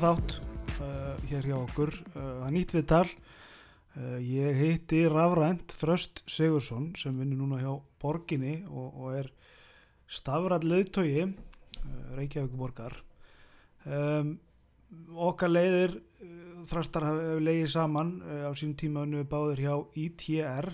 [0.00, 0.34] nýjan þátt
[0.80, 1.90] uh, hér hjá okkur.
[2.14, 3.08] Uh, það er nýtt við tal.
[3.92, 9.28] Uh, ég heiti Rafrænt Þröst Sigursson sem vinnur núna hjá Borginni og, og er
[10.08, 11.26] stafrætt leðtogi
[12.16, 12.96] Reykjavík borgar.
[13.84, 14.38] Um,
[15.12, 15.98] okkar leiðir
[16.70, 20.70] þrastar hafa leiðið saman á sín tíma unni við báðir hjá ITR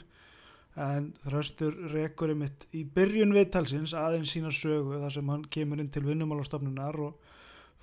[0.87, 5.91] en Þröstur rekur einmitt í byrjun viðtalsins aðeins sína sögu þar sem hann kemur inn
[5.91, 7.26] til vinnumálastofnunar og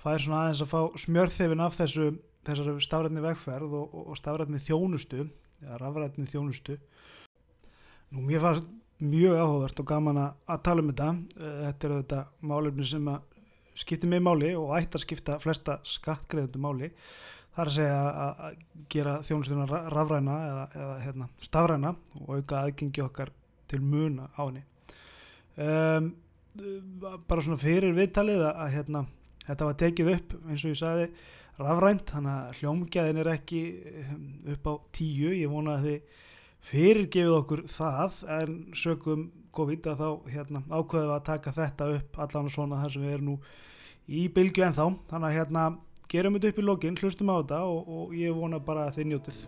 [0.04, 2.06] fær svona aðeins að fá smjörþefin af þessu
[2.44, 5.24] þessari stafrætni vegferð og, og stafrætni þjónustu
[5.64, 6.78] eða rafrætni þjónustu.
[8.14, 8.66] Nú mér fannst
[9.04, 11.12] mjög áhugavert og gaman að tala um þetta.
[11.36, 13.30] Þetta er þetta málefni sem að
[13.74, 16.90] skipti mig máli og ætti að skipta flesta skattgreðundu máli.
[17.54, 23.30] Þar að segja að gera þjónustuna rafræna eða, eða hérna, stafræna og auka aðgengi okkar
[23.70, 24.64] til muna á henni.
[25.54, 26.08] Um,
[27.28, 29.04] bara svona fyrir viðtalið að hérna,
[29.48, 31.08] þetta var tekið upp eins og ég sagði
[31.60, 33.62] rafrænt þannig að hljómgæðin er ekki
[34.02, 35.32] ehm, upp á tíu.
[35.34, 36.20] Ég vona að þið
[36.64, 42.48] fyrirgefið okkur það en sögum COVID að þá hérna, ákveðum að taka þetta upp allan
[42.50, 43.36] og svona þar sem við erum nú
[44.08, 45.66] í bylgu en þá þannig að hérna
[46.10, 49.12] gerum þetta upp í lokin, hlustum á þetta og, og ég vona bara að þið
[49.12, 49.44] njótið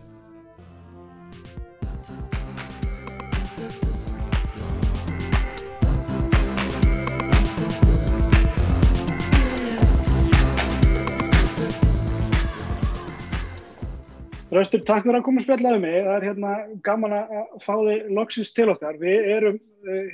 [14.57, 15.95] Röstur, takk fyrir að koma og spjallaði mig.
[16.01, 16.51] Það er hérna
[16.85, 18.97] gaman að fá þig loksins til okkar.
[18.97, 20.13] Við erum uh,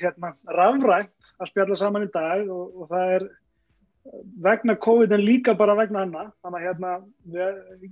[0.00, 3.26] hérna rafrænt að spjalla saman í dag og, og það er
[4.44, 6.94] vegna COVID en líka bara vegna hana þannig að hérna,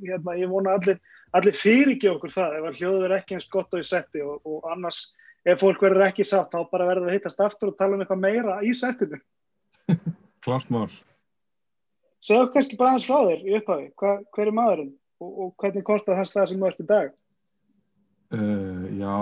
[0.02, 0.98] hérna ég vona allir,
[1.36, 2.56] allir fyrirgeð okkur það.
[2.58, 5.04] Ef hljóður er ekki eins gott og í setti og, og annars
[5.46, 8.24] ef fólk verður ekki satt þá bara verður það hittast aftur og tala um eitthvað
[8.24, 9.20] meira í settinu.
[10.44, 10.90] Klart mál.
[12.22, 13.88] Segðu kannski bara aðeins frá þér í upphafi.
[13.98, 17.14] Hva, hver er maðurinn og, og hvernig kostar þess það sem þú ert í dag?
[18.32, 19.14] Uh, já,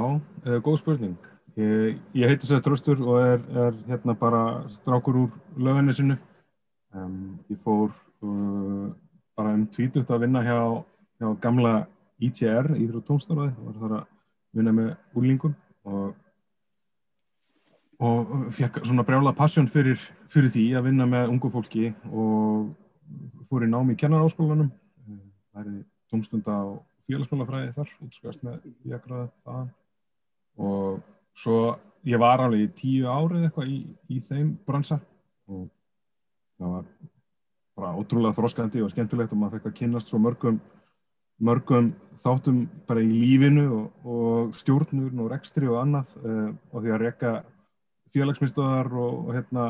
[0.47, 1.31] uh, góð spurning.
[1.59, 6.19] Ég, ég heiti Sett Röstur og er, er hérna bara strákur úr lögðinni
[6.91, 7.93] Um, ég fór
[8.27, 8.89] uh,
[9.39, 10.57] bara um tvítugt að vinna hjá,
[11.23, 11.85] hjá gamla
[12.19, 14.09] ITR, Íþrótt tónstafræði, og var þar að
[14.59, 15.55] vinna með úrlingum
[15.87, 16.17] og,
[18.03, 20.03] og fekk svona brjála passjón fyrir,
[20.33, 22.73] fyrir því að vinna með ungu fólki og
[23.47, 24.73] fór í námi í kennaráskólanum,
[25.55, 26.67] það er tónstunda á
[27.11, 29.71] félagsmálafræði þar, útskast með jakraða það
[30.61, 31.01] og
[31.37, 31.61] svo
[32.07, 33.79] ég var alveg í tíu árið eitthvað í,
[34.09, 35.01] í þeim bransa.
[35.51, 35.67] Og
[36.61, 36.91] það var
[37.81, 40.61] bara ótrúlega þróskandi og skemmtilegt og maður fekk að kynast svo mörgum
[41.41, 46.93] mörgum þáttum bara í lífinu og, og stjórnur og rekstri og annað uh, og því
[46.93, 47.33] að rekka
[48.13, 49.65] félagsmyndstöðar og, og hérna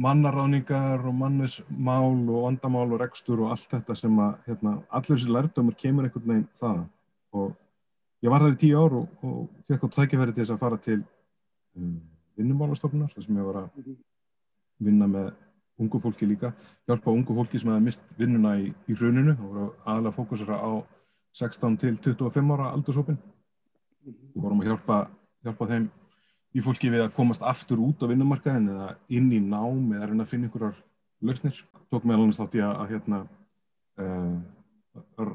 [0.00, 5.34] mannaráningar og mannesmál og vandamál og rekstur og allt þetta sem að hérna, allir þessi
[5.34, 6.78] lærdomur kemur einhvern veginn það
[7.36, 7.50] og
[8.24, 10.80] ég var þar í tíu ár og, og fekk á tækifæri til þess að fara
[10.86, 10.98] til
[11.76, 11.98] um,
[12.40, 13.92] vinnumálastofnunar þar sem ég var að
[14.80, 15.30] vinna með
[15.80, 16.52] ungu fólki líka,
[16.88, 20.70] hjálpa ungu fólki sem hefði mist vinnuna í, í rauninu og voru aðalega fókusera á
[21.36, 23.20] 16 til 25 ára aldursópin
[24.06, 25.00] og vorum að hjálpa,
[25.44, 25.88] hjálpa þeim
[26.50, 30.30] í fólki við að komast aftur út á vinnumarkaðin eða inn í nám eða að
[30.30, 30.80] finna einhverjar
[31.22, 31.60] lausnir.
[31.90, 33.20] Tók meðal annars þátt ég að, að hérna
[34.00, 34.36] uh,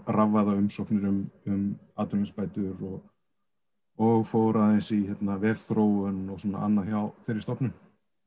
[0.07, 1.63] rafaða umsóknir um, um
[1.99, 2.99] atvinninsbætur og,
[4.01, 7.73] og fór aðeins í hérna, vefþróun og svona annað hjá þeirri stofnun.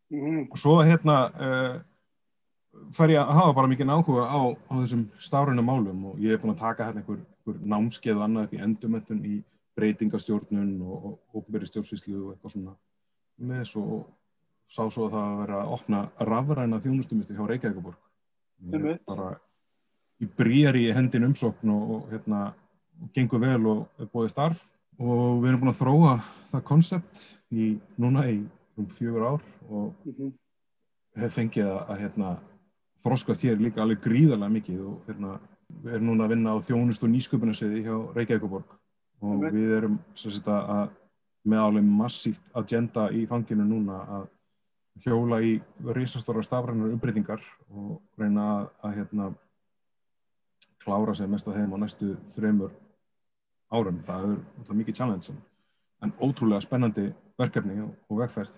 [0.09, 0.44] Mm -hmm.
[0.53, 1.81] Og svo hérna uh,
[2.97, 6.41] fær ég að hafa bara mikið áhuga á, á þessum stáruna málum og ég er
[6.41, 9.37] búin að taka hérna einhver, einhver námskeið og annað upp í endumöntun í
[9.78, 12.76] breytingastjórnun og ofnberi stjórnsvíslu og eitthvað svona
[13.48, 14.06] með svo og
[14.69, 17.44] sá svo að það að vera að opna rafræna þjónustumisti hjá
[18.90, 19.28] er bara
[20.19, 22.40] í brýjar í hendin umsókn og, og hérna
[23.14, 24.64] gengur vel og er bóðið starf.
[24.98, 26.14] Og við erum búin að þróa
[26.50, 27.20] það konsept
[27.54, 27.69] í
[28.02, 28.40] núna í
[28.78, 30.32] um fjögur ár og mm -hmm.
[31.22, 32.38] hef fengið að, að hérna
[33.02, 35.38] þroskast hér líka alveg gríðarlega mikið og hérna,
[35.69, 38.77] við erum núna að vinna á þjónust og nýsköpunarsviði hjá Reykjavíkuborg
[39.23, 39.53] og okay.
[39.55, 40.91] við erum sagt, að,
[41.49, 44.26] með alveg massíft agenda í fanginu núna að
[45.05, 45.56] hjóla í
[45.94, 49.31] risastóra stafrænar umbreytingar og reyna að, að hérna,
[50.82, 52.73] klára sig mest að þeim á næstu þreymur
[53.75, 53.99] árum.
[54.06, 55.35] Það er, er mikið challenge
[56.03, 58.55] en ótrúlega spennandi verkefni og, og vegferð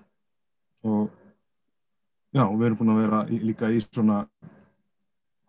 [0.89, 1.09] og
[2.31, 4.21] Já, við erum búin að vera í, líka í svona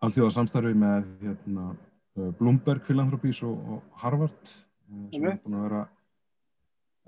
[0.02, 1.66] allþjóða samstarfi með hérna,
[2.40, 4.54] Bloomberg Philanthropies og, og Harvard
[5.12, 5.34] sem okay.
[5.34, 5.82] er búin að vera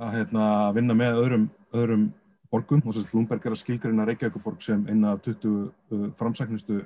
[0.04, 0.44] að hérna,
[0.74, 2.06] vinna með öðrum, öðrum
[2.50, 6.80] borgum og þess að Bloomberg er að skilgreina Reykjavíkuborg sem eina af 20 uh, framsæknustu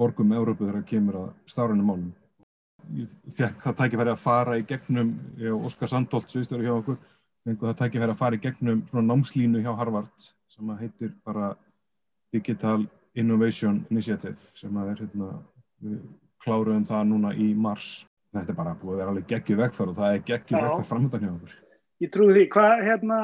[0.00, 2.08] borgum Európu þegar kemur að stárunum málum.
[2.96, 6.98] Ég fekk það tækifæri að fara í gegnum, ég og Óskar Sandholt, sviðstöru hjá okkur,
[7.46, 11.50] fengu það tækifæri að fara í gegnum svona námslínu hjá Harvard sem að heitir bara
[12.34, 15.30] Digital Innovation Initiative sem að er hérna,
[15.82, 15.98] við
[16.44, 18.06] kláruðum það núna í mars.
[18.40, 21.24] Þetta er bara búið að vera alveg geggju vegfæð og það er geggju vegfæð framöndan
[21.24, 21.54] hjá okkur.
[22.04, 23.18] Ég trúi því, hvað, hérna,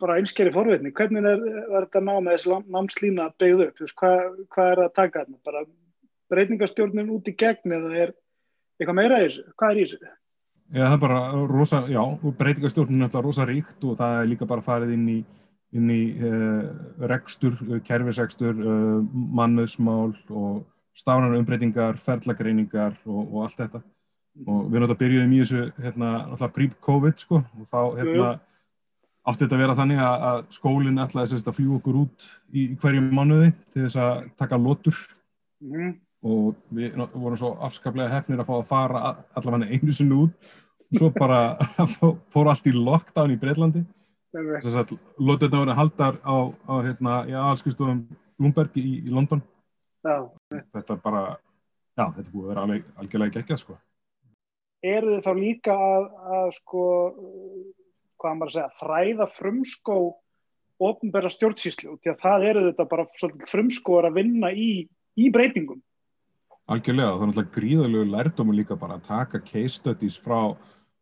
[0.00, 3.82] bara einskeri forveitni, hvernig er, er þetta ná með þessi námslína beigð upp?
[3.84, 5.38] Veist, hvað, hvað er það að taka þarna?
[5.46, 5.62] Bara
[6.34, 8.12] breytingastjórnum út í gegn eða er
[8.80, 9.44] eitthvað meira í þessu?
[9.54, 10.10] Hvað er í þessu?
[10.70, 11.20] Já, það er bara
[11.52, 12.02] rosa, já,
[12.42, 15.16] breytingastjórnum er alltaf rosa ríkt og það er líka bara farið inn í,
[15.78, 16.66] inn í uh,
[17.14, 20.64] rekstur, kerfisrekstur, uh, mannöðsmál og
[20.98, 23.84] stánar umbreytingar, ferlagreiningar og, og allt þetta
[24.46, 27.42] og við náttúrulega byrjuðum í þessu hérna, pre-covid sko.
[27.58, 28.28] Og þá hérna
[29.28, 32.62] átti þetta að vera þannig að, að skólinn ætlaði sérst að fljú okkur út í,
[32.62, 35.00] í hverjum mánuði til þess að taka lotur.
[35.60, 35.98] Mm.
[36.24, 39.00] og við vorum svo afskaplega hefnir að fá að fara
[39.36, 40.50] allavega einu sinni út.
[40.90, 41.56] Og svo bara
[42.32, 43.84] fór allt í lockdown í Breitlandi
[44.30, 46.36] þess að loturna voru haldar á,
[46.70, 48.04] á hérna, aðalskristum
[48.38, 49.42] Bloomberg í, í London.
[50.00, 50.30] Já.
[50.72, 51.22] þetta bara
[51.98, 53.74] já, þetta búið að vera alveg, algjörlega geggjað sko
[54.86, 56.86] eru þið þá líka að, að sko,
[58.20, 60.00] hvað maður að segja, þræða frumskó
[60.80, 63.06] ofnbæra stjórnsýslu, því að það eru þetta bara
[63.50, 64.70] frumskóar að vinna í,
[65.20, 65.82] í breytingum.
[66.70, 70.54] Algjörlega, það er náttúrulega gríðalegu lærdómu líka bara að taka case studies frá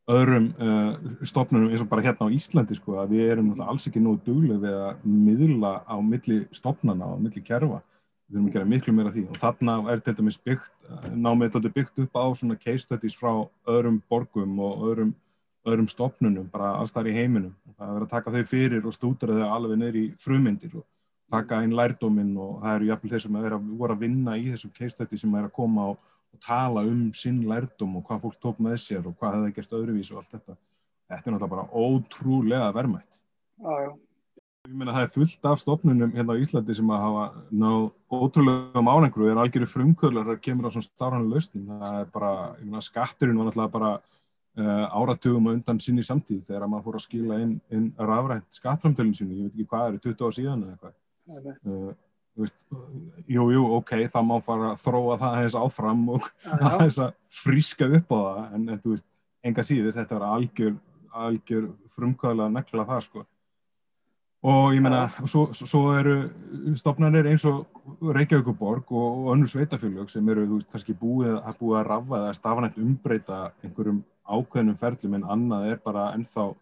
[0.09, 0.97] öðrum uh,
[1.29, 4.63] stofnunum eins og bara hérna á Íslandi sko, að við erum alls ekki nú duglega
[4.63, 7.83] við að miðla á milli stofnana og milli kerfa
[8.29, 10.69] við þurfum að gera miklu meira því og þarna er til dæmis byggt,
[11.15, 13.33] námið þetta er byggt upp á svona case studies frá
[13.69, 15.15] öðrum borgum og öðrum,
[15.69, 18.97] öðrum stopnunum, bara alls þar í heiminum og það er að taka þau fyrir og
[18.97, 20.85] stúdra þau alveg neyri í frumyndir og
[21.33, 24.75] taka einn lærdóminn og það eru jafnvel þeir sem að voru að vinna í þessum
[24.77, 28.43] case studies sem er að koma og, og tala um sinn lærdóm og hvað fólk
[28.45, 30.59] tók með sér og hvað hefði gert öðruvís og allt þetta.
[31.09, 33.21] Þetta er náttúrulega bara ótrúlega vermætt.
[33.59, 33.91] Já, já.
[34.69, 37.23] Ég meina það er fullt af stofnunum hérna á Íslandi sem að hafa
[37.57, 41.71] náð ótrúlega málengru og er algjörðu frumkvöðlar að kemur á svona starfannu lausnin.
[41.71, 46.69] Það er bara, ég meina skatturinn var náttúrulega bara uh, áratugum undan sinni samtíð þegar
[46.69, 50.27] maður fór að skila inn, inn rafrænt skattframtölun sinni, ég veit ekki hvað er, 20
[50.27, 51.57] ára síðan eða eitthvað.
[51.65, 51.89] Uh,
[52.45, 52.69] veist,
[53.39, 56.29] jú, jú, ok, það má fara að þróa það aðeins áfram og
[56.59, 59.09] aðeins að fríska upp á það en, en þú veist,
[59.49, 60.79] enga síður, þetta var algjör,
[61.25, 63.27] algjör frumkvöðla nekla það sko
[64.47, 66.15] og ég menna, svo, svo eru
[66.79, 67.67] stopnarnir eins og
[68.15, 72.21] Reykjavíkuborg og, og önnur sveitafélög sem eru, þú veist, kannski búið að búið að rafa
[72.21, 76.53] eða stafanægt umbreyta einhverjum ákveðnum ferlum en annað er bara ennþá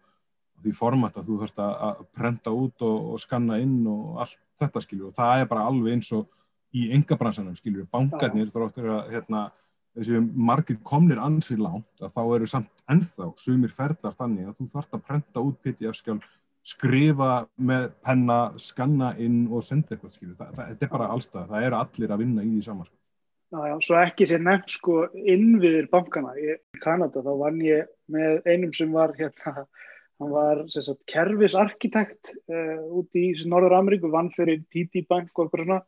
[0.63, 4.81] því format að þú þurft að prenta út og, og skanna inn og allt þetta
[4.81, 6.25] skilju og það er bara alveg eins og
[6.73, 9.43] í engabransanum skilju, bankarnir þróttur að hérna,
[9.95, 14.67] þessi margir komnir ansið langt að þá eru samt ennþá sumir ferlar þannig að þú
[14.73, 16.25] þarfst að prenta út PDF-skjálf
[16.67, 17.31] skrifa
[17.69, 20.35] með penna, skanna inn og senda eitthvað, skilju.
[20.37, 22.89] Þetta er bara allstað, það eru allir að vinna í því saman.
[22.89, 22.97] Sko.
[23.47, 26.33] Já, já, svo ekki sér nefnt sko innviðir bankana.
[26.35, 29.63] Í Kanada þá vann ég með einum sem var hérna,
[30.19, 35.63] hann var sagt, kerfisarkitekt uh, út í Norður Ameríku, vann fyrir TD Bank og eitthvað
[35.63, 35.79] svona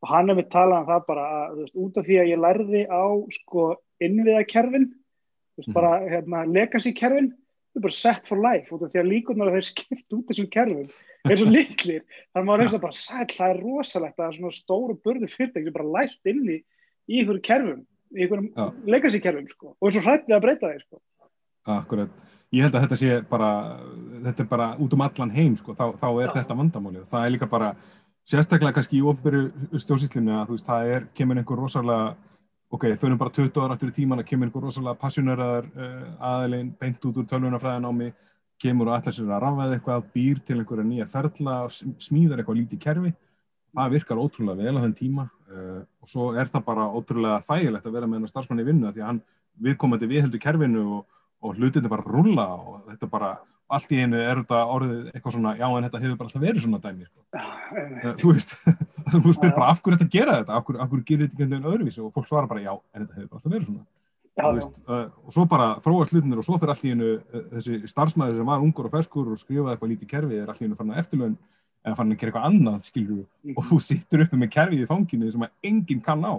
[0.00, 2.84] og hann hefði talað um það bara að, veist, út af því að ég lærði
[2.88, 3.04] á
[3.36, 3.66] sko
[4.00, 5.74] innviðakerfin, mm -hmm.
[5.76, 7.32] bara hérna, legacy kerfin
[7.70, 10.26] þau er bara set for life út af því að líkunar að þeir skipt út
[10.30, 10.90] þessum kerfum
[11.28, 14.96] eins og litlir, þannig að maður að bara sæl, það er rosalegt að svona stóru
[15.04, 16.58] burðu fyrirtæk sem bara lært inn í
[17.10, 17.84] í einhverju kerfum,
[18.14, 18.50] í einhverjum
[18.88, 21.00] legacy kerfum sko, og eins og hrættið að breyta þeir sko.
[21.70, 22.12] Akkurat,
[22.56, 23.50] ég held að þetta sé bara,
[24.28, 26.34] þetta er bara út um allan heim sko, þá, þá er Já.
[26.40, 27.74] þetta vandamáli og það er líka bara,
[28.30, 32.14] sérstaklega kannski í ofnbyrju stjórnsýslinu að þú veist, það er, kemur einhver rosalega
[32.70, 36.04] ok, förum bara 20 ára aftur í tíman að kemur einhver rosalega passjóneraðar uh, eh,
[36.30, 38.14] aðeins beint út úr mig
[38.60, 42.78] kemur og ætlar sér að rafæða eitthvað býr til einhverja nýja ferla smíðar eitthvað lítið
[42.78, 43.12] kerfi.
[43.74, 47.86] Það virkar ótrúlega vel á þenn tíma uh, og svo er það bara ótrúlega þægilegt
[47.86, 49.22] að vera með hennar starfsmann í vinnu því að hann
[49.60, 51.04] viðkomandi viðheldur kerfinu og,
[51.42, 53.30] og hlutinni bara rulla og þetta bara
[53.76, 56.64] allt í einu er þetta orðið eitthvað svona já en þetta hefur bara alltaf verið
[56.64, 57.22] svona dæmi sko.
[57.36, 58.54] uh, þú veist,
[59.14, 61.54] þú spyr bara af hverju þetta gera þetta, af hverju, af hverju gerir þetta einhvern
[61.54, 62.02] veginn öðruvísi?
[62.04, 63.86] Og fólk svara bara já en þetta hefur bara alltaf verið svona.
[64.40, 67.46] Já, veist, uh, og svo bara þróast hlutinir og svo fyrir allt í einu uh,
[67.54, 70.68] þessi starfsmæður sem var ungur og feskur og skrifaði eitthvað lítið kerfi er allt í
[70.68, 71.36] einu fann að eftirlaun
[71.84, 73.54] eða fann að gera eitthvað annað skilur mm.
[73.56, 76.34] og þú sittur uppi með kerfið í fanginu sem að enginn kann á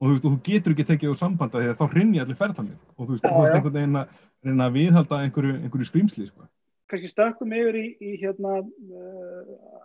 [0.00, 2.76] og þú veist, og þú getur ekki tekið á sambanda þegar þá hrinni allir ferðanir
[2.96, 6.46] og þú veist, þú veist einhvern veginn að reyna að viðhalda einhverju, einhverju skrýmsli sko.
[6.86, 9.40] kannski stökkum yfir í, í hérna uh,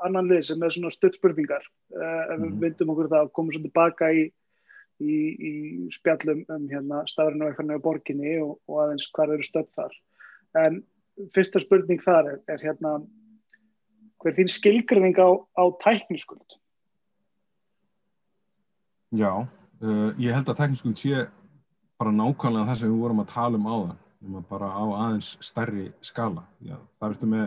[0.06, 1.64] annan lið sem er svona stuttspurningar
[1.96, 2.60] uh, ef við Mhm.
[2.62, 4.28] vindum okkur það og komum svo tilbaka í,
[5.02, 5.16] í,
[5.50, 5.54] í
[5.96, 9.98] spjallum um hérna stafrinu og eitthvað nefnir borginni og, og aðeins hvað eru stödd þar
[10.62, 10.84] en
[11.34, 13.00] fyrsta spurning þar er, er hérna
[14.22, 16.60] hver er þín skilgrinning á, á tækniskuld?
[19.12, 19.48] Já,
[19.84, 21.26] uh, ég held að tekniskuld sé
[22.02, 25.90] bara nákvæmlega það sem við vorum að tala um áðan, nema bara á aðeins stærri
[26.06, 26.46] skala.
[26.66, 27.44] Já, það ertu með,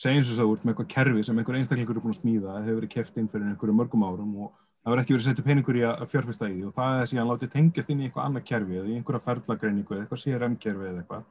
[0.00, 2.92] segjum svo svo, með eitthvað kerfi sem einhver einstaklingur er búin að smíða, hefur verið
[2.96, 4.50] keft inn fyrir einhverju mörgum árum og
[4.84, 7.30] það verður ekki verið setju peningur í að fjárfesta í því og það er síðan
[7.30, 11.00] látið tengjast inn í eitthvað annað kerfi eða í einhverja ferðlagreiningu eða eitthvað CRM-kerfi eða
[11.04, 11.24] eitthvað.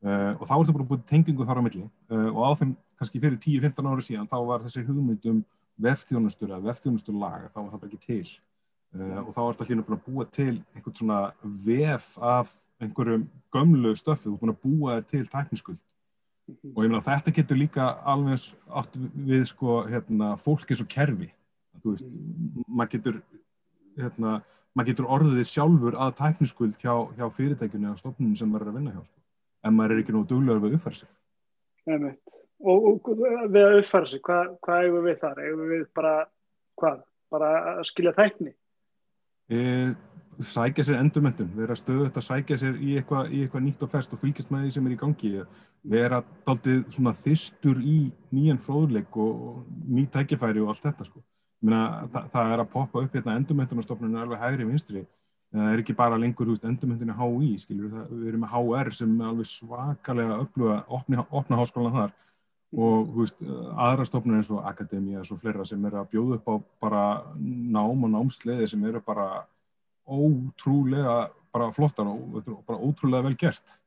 [0.00, 3.20] Uh, og þá ertu bara búin tengingu þar á milli uh, og á þeim kannski
[3.20, 5.42] fyrir 10-15 ári síðan þá var þessi hugmynd um
[5.84, 8.30] vefþjónustur eða vefþjónustur laga, þá var það bara ekki til
[8.96, 11.20] uh, og þá ertu allir búin að búa til einhvern svona
[11.66, 15.80] vef af einhverjum gömlu stöfið, er búin að búa þér til tækniskuld
[16.50, 18.46] og ég meina þetta getur líka alveg
[18.80, 21.30] átt við sko hérna, fólk eins og kerfi
[21.84, 22.08] veist,
[22.66, 23.20] maður getur
[24.00, 24.40] hérna,
[24.74, 28.78] maður getur orðið sjálfur að tækniskuld hjá, hjá fyrirtækjunni eða stofnunum sem maður er að
[28.80, 29.18] vinna hjá sko.
[29.66, 31.10] en maður er ekki nú duglegur við að uppfæra sig.
[32.60, 33.10] Og, og
[33.52, 35.42] við að uppfæra sig, hvað, hvað eigum við þar?
[35.46, 36.14] Eigum við bara,
[36.80, 37.04] hvað?
[37.30, 38.54] Bara að skilja tækni?
[39.50, 39.60] E,
[40.40, 44.22] sækja sér endurmyndun vera stöðut að sækja sér í eitthvað eitthva nýtt og fest og
[44.22, 45.32] fylgjast með því sem er í gangi.
[45.94, 47.98] Vera daldið svona þystur í
[48.32, 51.22] nýjan fróðleik og, og ný tækifæri og allt þetta sko.
[51.60, 55.04] Meina, það, það er að poppa upp hérna endurmyndunarstofnun alveg hægri vinstri.
[55.50, 59.30] Það er ekki bara lengur endurmyndunni HÍ skilur, það, við erum með HR sem er
[59.32, 62.12] alveg svakalega öfluga opna, opna háskólan þar
[62.70, 63.40] og veist,
[63.74, 66.54] aðra stofnun eins og Akademia og fleira sem eru að bjóða upp á
[66.86, 67.04] bara
[67.36, 69.44] nám og námsleiði sem eru bara
[70.06, 73.78] ótrúlega bara flottar og bara ótrúlega vel gert.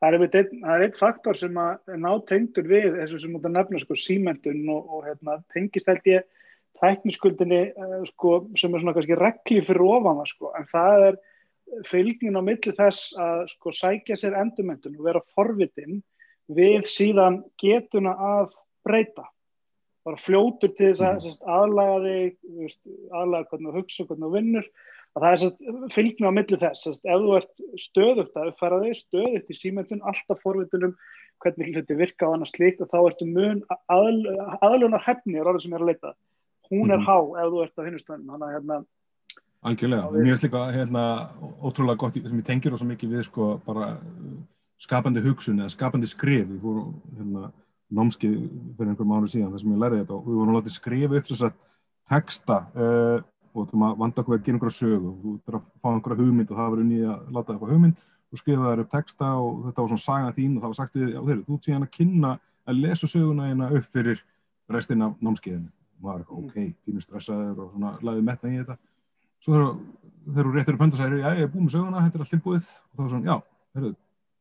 [0.00, 3.80] Það er einn ein faktor sem að ná tengdur við þessu sem mútið að nefna
[3.82, 6.24] sko, símentun og, og hérna, tengist held ég
[6.80, 11.18] tækniskuldinni uh, sko, sem er svona kannski regli fyrir ofan það sko, en það er
[11.86, 16.00] fylgnin á milli þess að sko, sækja sér endurmentun og vera forvitin
[16.56, 18.54] við síðan getuna að
[18.86, 19.26] breyta
[20.06, 21.50] bara fljótur til þess að mm.
[21.56, 22.76] aðlaga þig,
[23.12, 24.70] aðlaga hvernig þú hugsa, hvernig þú vinnur
[25.10, 29.00] að það er fylgni á milli þess sest, ef þú ert stöðugt að uppfæra þig
[29.00, 30.94] stöðugt í símentun, alltaf forvitunum
[31.42, 33.60] hvernig hluti virka á annars slíkt og þá ertu mun
[33.92, 34.22] aðl,
[34.60, 36.14] aðlunar hefni er orðið sem er að leita
[36.70, 37.06] hún er mm.
[37.08, 38.80] há ef þú ert á hinnustöðunum þannig að hérna
[39.60, 41.02] Algjörlega, mér finnst líka hérna,
[41.60, 43.90] ótrúlega gott sem ég tengir og svo mikið við sko bara
[44.80, 46.46] skapandi hugsun eða skapandi skrif.
[46.48, 47.50] Við fórum hérna
[47.90, 48.36] námskið
[48.78, 51.30] fyrir einhverjum ára síðan þar sem ég lærði þetta og við vorum látið skrifa upp
[51.30, 51.56] þess að
[52.10, 53.16] texta uh,
[53.50, 55.10] og þú vanda okkur að gera einhverja sögu.
[55.22, 58.04] Þú þurfir að fá einhverja hugmynd og það var unnið að láta eitthvað hugmynd.
[58.30, 60.98] Og skrifa þær upp texta og þetta var svona saga þín og það var sagt
[61.00, 62.30] við á þeirri, þú ert síðan að kynna
[62.70, 64.20] að lesa söguna hérna upp fyrir
[64.70, 65.66] restin af námskeiðinu.
[65.66, 68.76] Og maður er eitthvað, ok, pínu stressaður og svona laðið metna í þetta.
[69.42, 72.20] Svo þegar þú réttir upp hönda og segir, já, ég er búin með söguna, þetta
[72.20, 72.70] er allt tilbúið.
[72.70, 73.36] Og þá er svona, já,
[73.74, 73.92] heyrðu,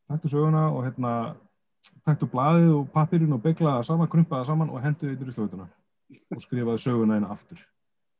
[0.09, 1.13] taktu söguna og hérna
[2.05, 5.67] taktu blaðið og pappirinn og beglaða saman, krumpaða saman og hendu þetta í slöðuna
[6.33, 7.61] og skrifaði söguna eina aftur.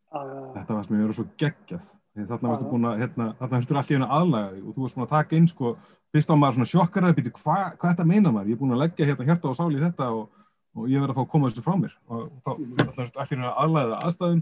[0.10, 1.88] Uh, þetta var sem ég verið svo geggjað.
[2.20, 4.98] Þarna varstu búin að, hérna, þarna höfður allt í hennu aðlæga því og þú varst
[4.98, 5.74] búin að taka inn, sko,
[6.16, 8.50] fyrst á maður svona sjokkaraði, býti, hvað hva þetta meina maður?
[8.50, 11.20] Ég er búin að leggja hérna hjarta og sáli þetta og, og ég verið að
[11.20, 11.94] fá að koma þessu frá mér.
[12.10, 14.42] Og þá höfður allt í hennu aðlæga aðstæðum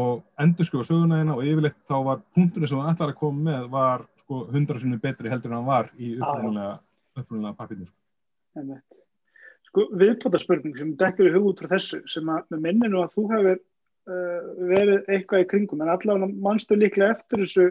[0.00, 3.46] og endur skrifa söguna eina og yfirleitt þá var punkturinn sem það ætlar að koma
[3.50, 8.80] með var, sko, hundra sinni betri heldur en hann var í upprunalega pappirinu, sko.
[9.68, 13.24] Sko, viðbótarspurning sem dekkur í hug út frá þessu sem að með minninu að þú
[13.32, 17.66] hefur uh, verið eitthvað í kringum en allavega mannstu líklega eftir þessu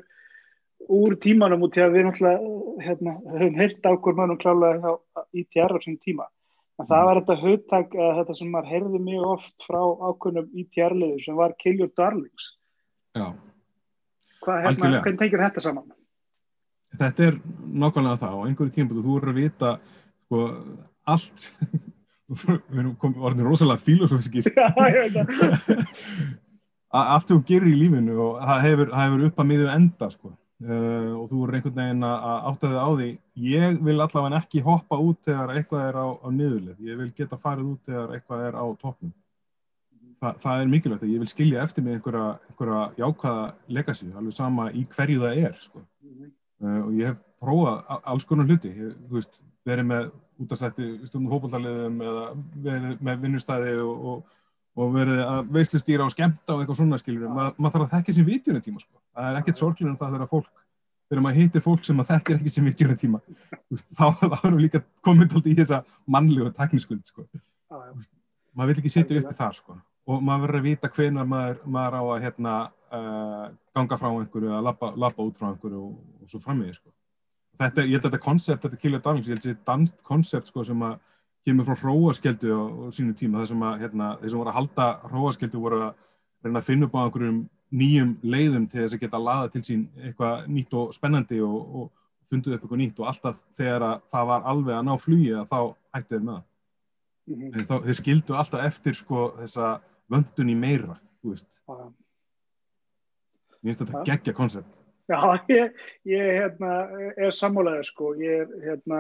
[0.92, 4.98] úr tímanum út til að við náttúrulega hérna, höfum heilt ákvör mannum klálega
[5.32, 6.28] í tjara á sín tíma.
[6.82, 11.24] En það var þetta uh, þetta sem maður heyrði mjög oft frá ákvörnum í tjarliðu
[11.24, 12.52] sem var Kill Your Darlings.
[13.16, 13.30] Já.
[14.44, 15.92] Hvað, hérna, hvernig tengir þetta saman?
[17.00, 17.40] Þetta er
[17.84, 18.38] nákvæmlega það.
[18.38, 20.46] Og einhverju tíma þú eru að vita sko,
[21.16, 21.50] allt.
[22.34, 24.48] Við erum orðin rosalega filosófiskir
[26.94, 30.34] allt sem þú gerir í lífinu og það hefur, hefur upp að miðju enda sko.
[30.64, 33.10] uh, og þú eru einhvern veginn að átta þig á því.
[33.50, 37.40] Ég vil allavega ekki hoppa út þegar eitthvað er á, á niðurlið ég vil geta
[37.42, 39.14] farið út þegar eitthvað er á toppnum.
[40.22, 43.44] Þa, það er mikilvægt að ég vil skilja eftir mig einhverja, einhverja jákvæða
[43.76, 45.84] legacy, alveg sama í hverju það er sko.
[46.64, 50.08] Uh, og ég hef prófað alls konar hluti, ég, þú veist verið með
[50.44, 52.24] útastætti stundum hópaldaliðum eða
[52.64, 54.40] verið með vinnustæði og, og,
[54.80, 58.18] og verið að veislustýra og skemta og eitthvað svona skiljur, Ma, maður þarf að þekka
[58.18, 58.98] sem vitjunum tíma sko.
[59.14, 60.52] það er ekkert sorglir en það þegar fólk
[61.14, 63.22] þegar maður hittir fólk sem maður þekkir ekki sem virkjuna tíma
[63.70, 65.82] veist, þá, þá erum við líka komið alltaf í þessa
[66.16, 67.28] mannlegu tekniskuld sko.
[68.54, 69.78] maður vil ekki setja uppi þar sko.
[70.10, 72.56] Og maður verður að vita hvenar maður, maður á að hérna,
[72.98, 73.46] uh,
[73.76, 76.94] ganga frá einhverju að lappa, lappa út frá einhverju og, og svo frammiði sko.
[77.62, 80.04] þetta, ég held að þetta koncept, þetta Kilja Darlings, ég held að þetta er danst
[80.04, 81.00] koncept sko, sem að
[81.44, 85.64] kemur frá hróaskjeldu á, á sínu tíma, þessum að hérna, þessum voru að halda hróaskjeldu
[85.64, 85.92] voru að
[86.44, 87.44] reyna að finna upp á einhverjum
[87.74, 91.60] nýjum leiðum til þess að geta að laða til sín eitthvað nýtt og spennandi og,
[91.80, 91.92] og
[92.30, 95.60] funduð upp eitthvað nýtt og alltaf þegar það var alveg að ná flugi að þá
[95.96, 96.46] hættu þeir með það.
[97.24, 97.84] Mm -hmm.
[97.88, 99.68] Þeir skildu alltaf eftir sko þessa
[100.14, 101.60] vöndun í meira, þú veist.
[103.64, 104.80] Mér finnst þetta geggja koncept.
[105.12, 105.20] Já,
[105.52, 105.74] ég,
[106.08, 106.74] ég hérna,
[107.20, 109.00] er sammálaður sko, ég er hérna,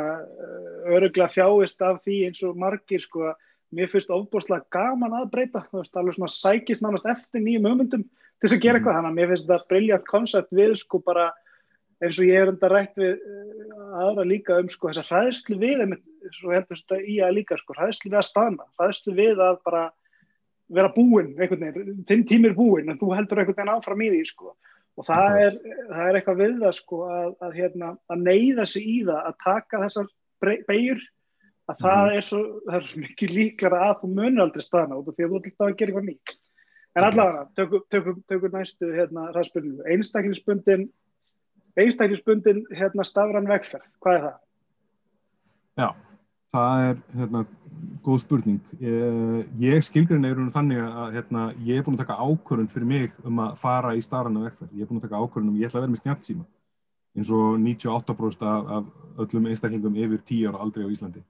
[0.92, 3.38] öruglega þjáist af því eins og margir sko að
[3.74, 8.04] mér finnst ofbúrslega gaman að breyta, þú veist, alveg svona sækist nánast eftir nýjum hugmyndum
[8.04, 11.30] til þess að gera eitthvað, þannig að mér finnst þetta briljant koncept við sko bara
[12.04, 13.24] eins og ég er enda rætt við
[14.04, 15.84] aðra líka um sko þessa hræðslu við
[16.36, 19.84] svo heldur þetta í að líka sko hræðslu við að stana, hræðslu við að bara
[20.78, 24.12] vera búinn einhvern veginn, þinn tími er búinn en þú heldur einhvern veginn áfram í
[24.14, 24.54] því sko.
[24.94, 25.58] Og það er,
[25.90, 29.38] það er eitthvað við það sko að, að, hérna, að neyða sig í það að
[29.44, 30.12] taka þessar
[30.44, 31.04] beigur
[31.72, 32.16] að það mm.
[32.18, 35.26] er, svo, það er svo mikið líklara að þú munir aldrei stana út af því
[35.26, 36.36] að þú ætlir þá að gera eitthvað nýtt.
[36.94, 40.84] En allavega, tökum, tökum, tökum næstu hérna ræðspurningu, einstaklingsbundin
[41.80, 44.36] einstaklingsbundin hérna stafran vegferð, hvað er það?
[45.82, 45.88] Já,
[46.54, 47.44] það er hérna
[48.04, 48.60] góð spurning.
[48.84, 53.16] Ég, ég skilgrinni er þannig að hérna, ég er búin að taka ákvörðun fyrir mig
[53.26, 55.82] um að fara í stafran vegferð, ég er búin að taka ákvörðun um ég ætla
[55.82, 56.46] að vera með snjálfsíma
[57.14, 61.22] eins og 98% af, af öllum einstaklingum yfir 10 ára aldrei á Íslandi.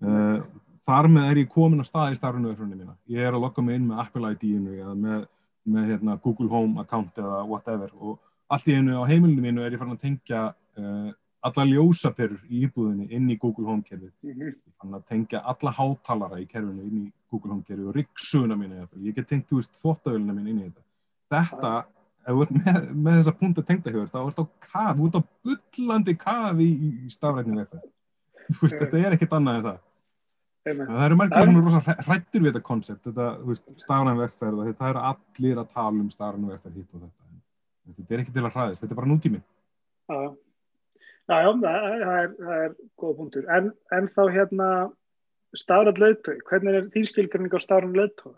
[0.00, 0.38] Uh,
[0.86, 2.96] þar með er ég komin að staði í starfnöðurfröndinu mína.
[3.12, 5.26] Ég er að lokka mig inn með Apple ID-inu eða með,
[5.68, 8.16] með hérna, Google Home account eða whatever og
[8.52, 10.42] allt í einu á heimilinu mínu er ég farin að tengja
[10.80, 11.12] uh,
[11.46, 14.12] alla ljósaperur í íbúðinu inn í Google Home kerfið.
[14.22, 14.54] Mm -hmm.
[14.80, 18.88] Fann að tengja alla hátalara í kerfinu inn í Google Home kerfið og ryggsuguna mínu.
[19.02, 20.82] Ég get tengt, þú veist, þóttavöluna mín inn í þetta.
[21.30, 21.72] Þetta,
[22.26, 24.96] ef þú ert með, með þessa punkt að tengja hjá þér, þá ert á kaf,
[24.96, 26.70] þú ert á byllandi kaf í,
[27.06, 27.84] í stafrætninu eitthvað.
[28.46, 29.82] Þú veist, þetta er ekkert annað en það.
[30.66, 35.02] Það eru margir sem eru rosa hrættir við þetta koncept, þetta stafræn vegferð, það eru
[35.10, 37.26] allir að tala um stafræn vegferð hitt og þetta.
[37.86, 39.40] Þetta er ekki til að hræðist, þetta er bara nútími.
[40.10, 40.30] Já, já,
[41.34, 43.46] já það, það er, er góð punktur.
[43.52, 44.70] En, en þá hérna
[45.56, 48.34] stafræn lögtöð, hvernig er þín skilgjörning á stafræn lögtöð?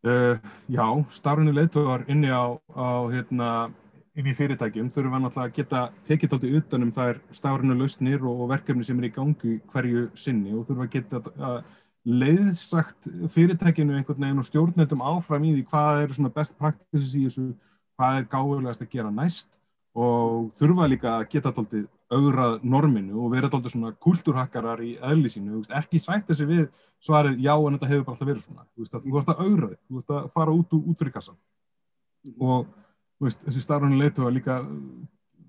[0.00, 0.40] Uh,
[0.72, 3.50] já, stafræn lögtöð var inni á, á hérna
[4.18, 8.48] inn í fyrirtækjum þurfum við náttúrulega að geta tekið alltaf utanum þær stafrinu lausnir og
[8.50, 11.20] verkefni sem er í gangi hverju sinni og þurfum að geta
[11.50, 11.60] að
[12.10, 17.46] leiðsagt fyrirtækinu einhvern veginn og stjórnendum áfram í því hvað svona best practices í þessu,
[18.00, 19.59] hvað er gáðulegast að gera næst
[19.98, 25.30] og þurfa líka að geta alltaf augrað norminu og vera alltaf svona kultúrhakkarar í eðli
[25.30, 26.66] sínu, ekki sætt þessi við
[27.02, 30.14] svarið já en þetta hefur bara alltaf verið svona, þú veist að augraði, þú veist
[30.14, 31.38] að fara út, út fyrir kassan
[32.38, 32.68] og
[33.22, 34.60] veist, þessi starfrannu leituða líka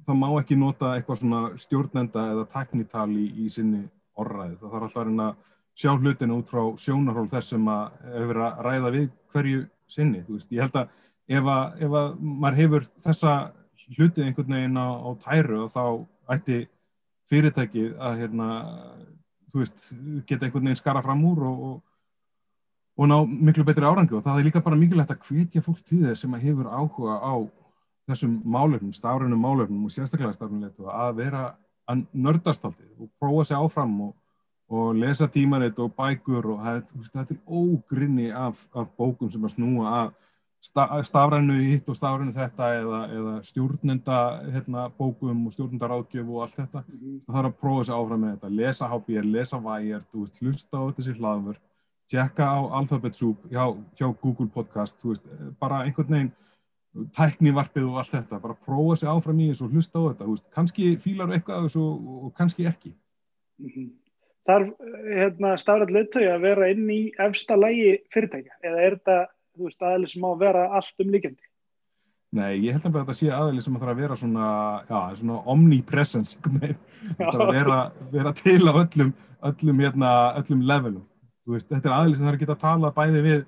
[0.07, 3.85] það má ekki nota eitthvað svona stjórnenda eða teknital í, í sinni
[4.19, 4.57] orðræði.
[4.59, 5.47] Það þarf alltaf að reyna að
[5.81, 10.23] sjá hlutinu út frá sjónarhól þess sem að hefur að ræða við hverju sinni.
[10.27, 10.89] Veist, ég held að
[11.31, 13.35] ef, að ef að maður hefur þessa
[13.97, 15.83] hlutið einhvern veginn á, á tæru og þá
[16.35, 16.59] ætti
[17.31, 18.49] fyrirtækið að hérna,
[19.53, 19.91] veist,
[20.27, 21.79] geta einhvern veginn skara fram úr og, og
[23.01, 26.01] og ná miklu betri árangu og það er líka bara mikilvægt að hvetja fólk til
[26.03, 27.33] þess sem hefur áhuga á
[28.09, 31.43] þessum málefnum, stafrænum málefnum og sérstaklega stafrænleitu að vera
[31.89, 34.11] að nördast alltaf og prófa sér áfram og,
[34.69, 36.61] og lesa tímaritt og bækur og
[37.07, 40.13] þetta er ógrinni af, af bókum sem að snúa að
[40.61, 44.17] stafrænu hitt og stafrænu þetta eða, eða stjórnenda
[44.53, 47.19] hérna, bókum og stjórnendaráðgjöf og allt þetta mm -hmm.
[47.25, 50.07] það þarf að prófa sér áfram með þetta lesa HBR, lesa Vægert,
[50.41, 51.61] hlusta á þessi hlaðvörð
[52.11, 53.65] tjekka á Alphabet Soup hjá,
[53.97, 55.25] hjá Google Podcast veist,
[55.59, 56.31] bara einhvern veginn
[57.15, 60.47] tæknivarpið og allt þetta, bara prófa sér áfram í þessu og hlusta á þetta, veist,
[60.53, 62.93] kannski fílar eitthvað þessu og kannski ekki
[63.59, 63.89] mm -hmm.
[64.41, 64.69] Þarf
[65.05, 69.27] hérna, stafrætt leittögi að vera inn í efsta lægi fyrirtækja eða er þetta
[69.59, 71.47] aðeins sem á að vera allt um líkjandi?
[72.31, 74.49] Nei, ég held að þetta sé aðeins sem að það að vera svona,
[74.87, 76.37] já, svona omnipresence
[77.19, 77.79] það að vera,
[78.13, 79.11] vera til á öllum
[79.41, 81.07] öllum, hérna, öllum levelum
[81.51, 83.39] Veist, þetta er aðeins sem það er að geta að tala bæði við,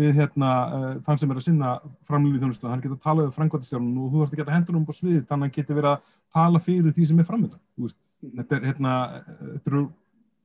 [0.00, 1.72] við hérna, uh, þann sem er að sinna
[2.08, 4.86] framlýðið þjónustu, að geta að tala við frangvæntistjárnum og þú ert að geta hendur um
[4.86, 7.96] á svið þannig að það geti verið að tala fyrir því sem er framöndan mm.
[8.38, 8.94] þetta er hérna
[9.58, 9.82] eru,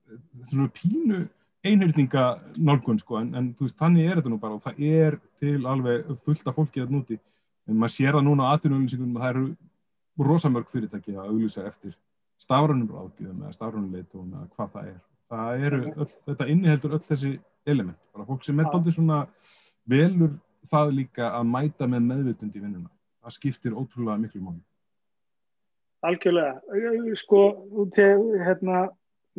[0.09, 1.21] þetta eru pínu
[1.65, 2.25] einhjörninga
[2.57, 6.11] nálgun sko, en, en veist, þannig er þetta nú bara og það er til alveg
[6.25, 7.17] fullt af fólki að núti
[7.65, 9.45] en maður sér það núna á aðtunulísingum það eru
[10.29, 11.95] rosamörg fyrirtæki að auglýsa eftir
[12.41, 14.99] stafrænum ráðgjöfum eða stafrænum leitum eða hvað það er.
[15.31, 17.31] Það eru, öll, þetta inniheldur öll þessi
[17.65, 19.23] element, bara fólk sem er aldrei svona
[19.89, 20.35] velur
[20.69, 22.91] það líka að mæta með meðvitund í vinnuna.
[23.25, 24.61] Það skiptir ótrúlega miklu máli.
[26.05, 26.59] Algjörlega,
[27.17, 27.41] sko,
[27.95, 28.85] til, hérna,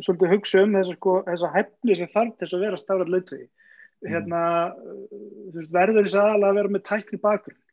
[0.05, 3.47] svolítið hugsa um þessa, sko, þessa hefni sem þarf til að vera stafræð leitvegi.
[3.47, 4.09] Mm.
[4.13, 5.71] Hérna, mm.
[5.73, 7.63] verður þess aðalega að vera með tækni bakgrunn?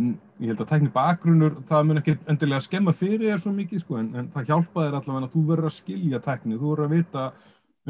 [0.00, 3.98] ég held að tækni bakgrunnur, það mun ekki endilega skemma fyrir þér svo mikið sko,
[4.00, 6.94] en, en það hjálpa þér allavega að þú verður að skilja tækni, þú verður að
[6.94, 7.24] vita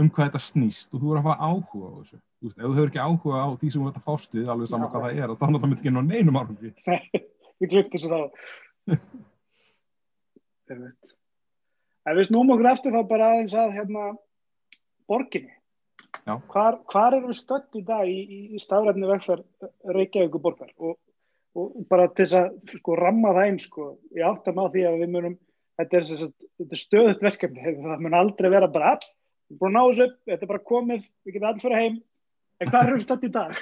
[0.00, 2.18] um hvað þetta snýst og þú verður að hafa áhuga á þessu.
[2.40, 4.46] Þú veist, ef þú hefur ekki áhuga á því sem þú verður að fást við,
[4.54, 6.58] alveg saman hvað það er, þá náttúrulega myndi ekki ná neinum áhuga.
[7.60, 8.24] Við gluktum svo þá.
[12.08, 14.06] En við snúum okkur eftir þá bara aðeins að hérna
[15.10, 15.52] borginni.
[16.24, 20.72] Hvar, hvar erum við stött í dag í, í, í stafræfni vegferð Reykjavík og borgar
[20.78, 20.98] og
[21.58, 24.84] og bara til þess að sko, ramma það einn sko, ég átta mig á því
[24.86, 25.38] að við munum
[25.80, 26.28] þetta er,
[26.66, 30.20] er stöðut verkefni það mun aldrei vera bara við erum búin að ná þessu upp,
[30.30, 31.96] þetta er bara komið við getum allir fyrir heim,
[32.60, 33.58] en hvað erum við stætt í dag?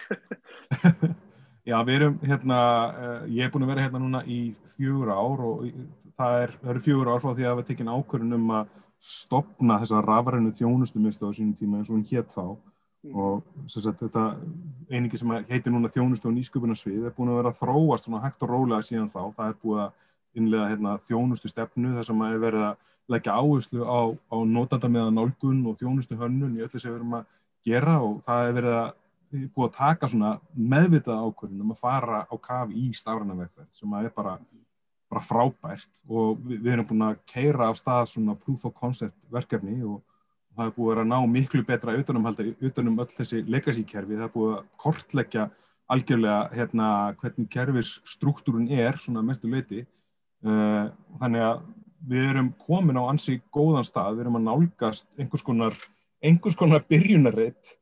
[1.69, 4.41] Já, við erum hérna, uh, ég er búin að vera hérna núna í
[4.77, 5.65] fjögur ár og
[6.19, 9.79] það, er, það eru fjögur ár frá því að við tekjum ákvörðun um að stopna
[9.83, 12.59] þessa rafrænu þjónustumist á sínum tíma eins og hún hétt þá
[13.05, 13.15] Mm.
[13.15, 14.23] og sagt, þetta
[14.91, 18.43] einingi sem heitir núna þjónust og nýsköpunarsvið er búin að vera að þróast svona hægt
[18.43, 20.07] og rólega síðan þá það er búið að
[20.39, 24.91] innlega hérna, þjónustu stefnu þar sem að er verið að leggja áherslu á, á notanda
[24.91, 27.39] meða nálgun og þjónustu hönnun í öllu sem við erum að
[27.71, 28.91] gera og það er verið að
[29.55, 30.35] búið að taka svona
[30.75, 34.35] meðvitað ákvörðin um að fara á kaf í stafranavegferð sem að er bara,
[35.09, 39.29] bara frábært og við, við erum búin að keira af stað svona proof of concept
[39.33, 40.03] verkefni og
[40.59, 44.55] það er búið að ná miklu betra utanumhalda utanum öll þessi legacy-kerfi, það er búið
[44.57, 45.49] að kortleggja
[45.89, 46.89] algjörlega hérna,
[47.21, 49.85] hvernig kerfisstruktúrun er svona mestu leiti
[50.45, 50.91] uh,
[51.21, 51.63] þannig að
[52.09, 55.79] við erum komin á ansi góðan stað, við erum að nálgast einhvers konar,
[56.23, 57.75] einhvers konar byrjunaritt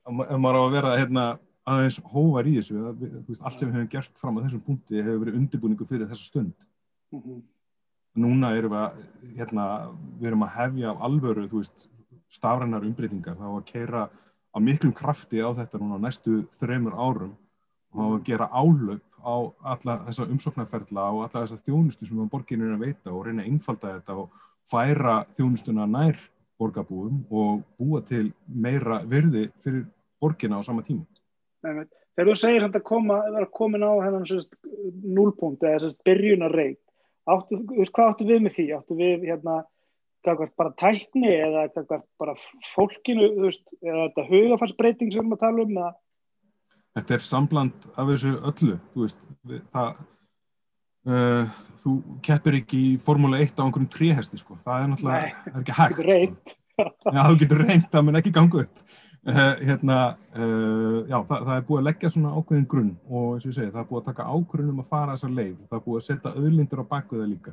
[0.00, 1.26] ef maður á að vera hérna,
[1.70, 5.38] aðeins hóvar í þessu allt sem við hefum gert fram á þessum punkti hefur verið
[5.42, 6.69] undirbúningu fyrir þessa stund
[7.12, 7.42] mm -hmm.
[8.14, 8.92] núna erum við að
[9.36, 9.64] hérna,
[10.20, 11.88] við erum að hefja af alvöru, þú veist
[12.28, 14.08] stafrænar umbreytingar, þá að keira
[14.54, 17.36] á miklum krafti á þetta núna næstu þreymur árum
[17.94, 19.34] og að gera álöp á
[19.72, 23.50] alla þessa umsóknarferðla og alla þessa þjónustu sem borgin er að veita og reyna að
[23.52, 24.30] innfalda þetta og
[24.70, 26.18] færa þjónustuna nær
[26.60, 29.86] borgarbúum og búa til meira virði fyrir
[30.20, 31.06] borgina á sama tíma.
[31.60, 33.92] Þegar þú segir að koma, það er að komin á
[35.16, 36.80] núlpunkt eða byrjunarreit,
[37.30, 38.66] hvað áttu við með því?
[38.76, 39.60] Áttu við hérna
[40.24, 41.66] bara tækni eða
[42.20, 42.36] bara
[42.74, 45.92] fólkinu veist, eða þetta hugafarsbreyting sem við erum að tala um að...
[46.98, 49.22] Þetta er sambland af þessu öllu þú veist
[49.72, 50.00] það,
[51.08, 51.94] uh, þú
[52.26, 54.58] keppir ekki í Formule 1 á einhverjum tríhesti sko.
[54.64, 56.88] það er náttúrulega, það er ekki hægt sko.
[57.14, 58.84] já, þú getur reynd, það mun ekki gangu upp
[59.28, 59.96] hérna
[60.32, 63.56] uh, já, það, það er búið að leggja svona ákveðin grunn og eins og ég
[63.58, 65.98] segi, það er búið að taka ákveðin um að fara þessa leið, það er búið
[65.98, 67.52] að setja öðlindir á bakveða líka.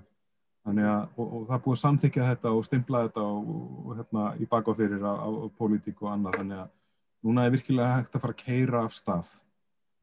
[0.67, 0.77] Að,
[1.15, 3.51] og, og það er búið að samþykja þetta og stimpla þetta og,
[3.87, 6.39] og hérna í bakafyrir á, á, á pólitík og annað.
[6.41, 6.71] Þannig að
[7.23, 9.29] núna er virkilega hægt að fara að keira af stað.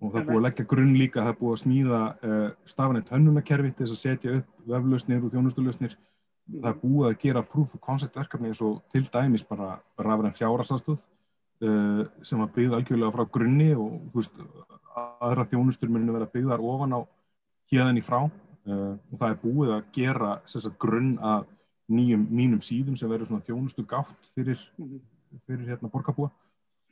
[0.00, 3.12] Og það er búið að leggja grunn líka, það er búið að smíða uh, stafaneitt
[3.12, 5.98] hönnunakerfi til þess að setja upp veflausnir og þjónustulausnir.
[6.55, 10.37] Það er búið að gera proof of concept verkefni eins og til dæmis bara rafræðan
[10.37, 11.00] fjárastastöð
[11.62, 14.38] uh, sem var byggð algjörlega frá grunni og veist,
[14.94, 17.00] aðra þjónustur muni vera byggðar ofan á
[17.72, 21.50] hérðan í frá uh, og það er búið að gera sagt, grunn að
[21.94, 25.02] nýjum mínum síðum sem verður svona þjónustu gátt fyrir, mhm.
[25.44, 26.30] fyrir hérna borgarbúa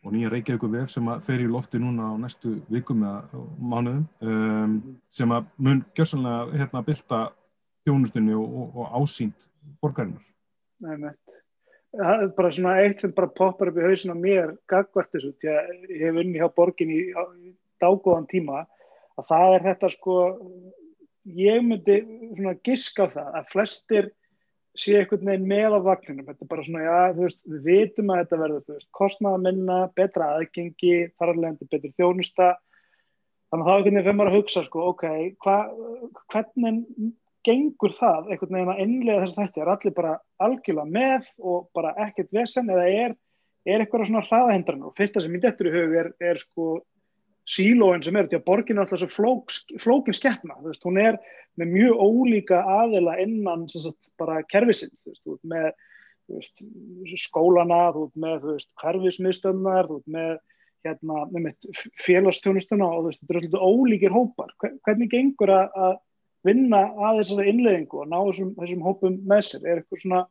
[0.03, 4.07] og nýja Reykjavík vef sem að fer í lofti núna á næstu vikum eða mánuðum
[4.27, 4.75] um,
[5.09, 7.21] sem að mun gjörsanlega hérna bylta
[7.87, 9.47] þjónustunni og, og, og ásýnt
[9.83, 10.25] borgarinnar.
[10.83, 11.15] Nei, með
[11.99, 15.35] það er bara svona eitt sem bara poppar upp í hausin á mér gagvart þessu,
[15.41, 17.53] því að ég hef unni hjá borgin í, í
[17.83, 18.65] dágóðan tíma
[19.21, 20.17] að það er þetta sko
[21.29, 22.01] ég myndi
[22.33, 24.11] svona giska það að flestir
[24.79, 26.27] sé einhvern veginn með á vagninum.
[26.29, 29.41] Þetta er bara svona, já, þú veist, við vitum að þetta verður, þú veist, kostnaða
[29.47, 32.47] minna betra aðgengi, þarlendi betur þjónusta.
[33.53, 35.05] Þannig að þá einhvern veginn fyrir maður að hugsa, sko, ok
[35.45, 35.57] hva,
[36.33, 37.13] hvernig
[37.47, 40.15] gengur það einhvern veginn að innlega þess að þetta er allir bara
[40.47, 43.15] algjörlega með og bara ekkert vesen eða er,
[43.67, 46.69] er eitthvað svona hraðahindran og fyrsta sem ég dettur í hug er, er sko
[47.49, 51.01] sílóin sem er, því að borgin er alltaf svo flók, flókin skeppna, þú veist, hún
[51.03, 51.19] er
[51.59, 55.69] með mjög ólíka aðila innan sagt, bara kerfisinn, þú veist, þú veist með
[56.29, 56.65] þú veist,
[57.25, 60.33] skólana, þú veist með þú veist, hverfismiðstöndar, þú veist með
[60.87, 64.55] hérna, með félagstjónustuna og þú veist, þetta eru alltaf ólíkir hópar,
[64.87, 65.99] hvernig gengur að
[66.47, 69.63] vinna að þessari innleðingu og ná þessum, þessum hópum með sér?
[69.67, 70.23] Er eitthvað svona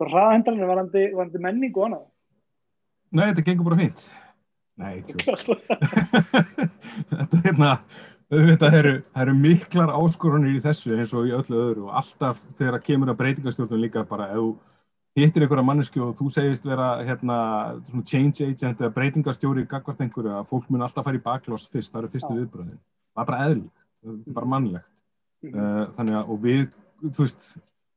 [0.00, 2.04] hraðhendranir varandi, varandi menning og annað?
[3.14, 4.00] Nei, þetta gengur bara fint.
[4.74, 4.94] Nei,
[7.14, 7.70] þetta er hérna,
[8.32, 12.78] þetta eru, eru miklar áskorunir í þessu eins og í öllu öðru og alltaf þegar
[12.78, 14.48] það kemur að breytingastjórnum líka bara ef þú
[15.14, 17.36] hittir einhverja mannesku og þú segist vera hérna,
[18.02, 21.92] change agent eða breytingastjóri í gagvart einhverju að fólk mun alltaf fara í baklós fyrst,
[21.94, 22.80] það eru fyrstu viðbröðin.
[23.14, 24.90] Það er bara eðlilegt, það er bara mannlegt.
[25.44, 25.92] Mm -hmm.
[25.98, 26.66] Þannig að, og við,
[27.04, 27.46] þú veist,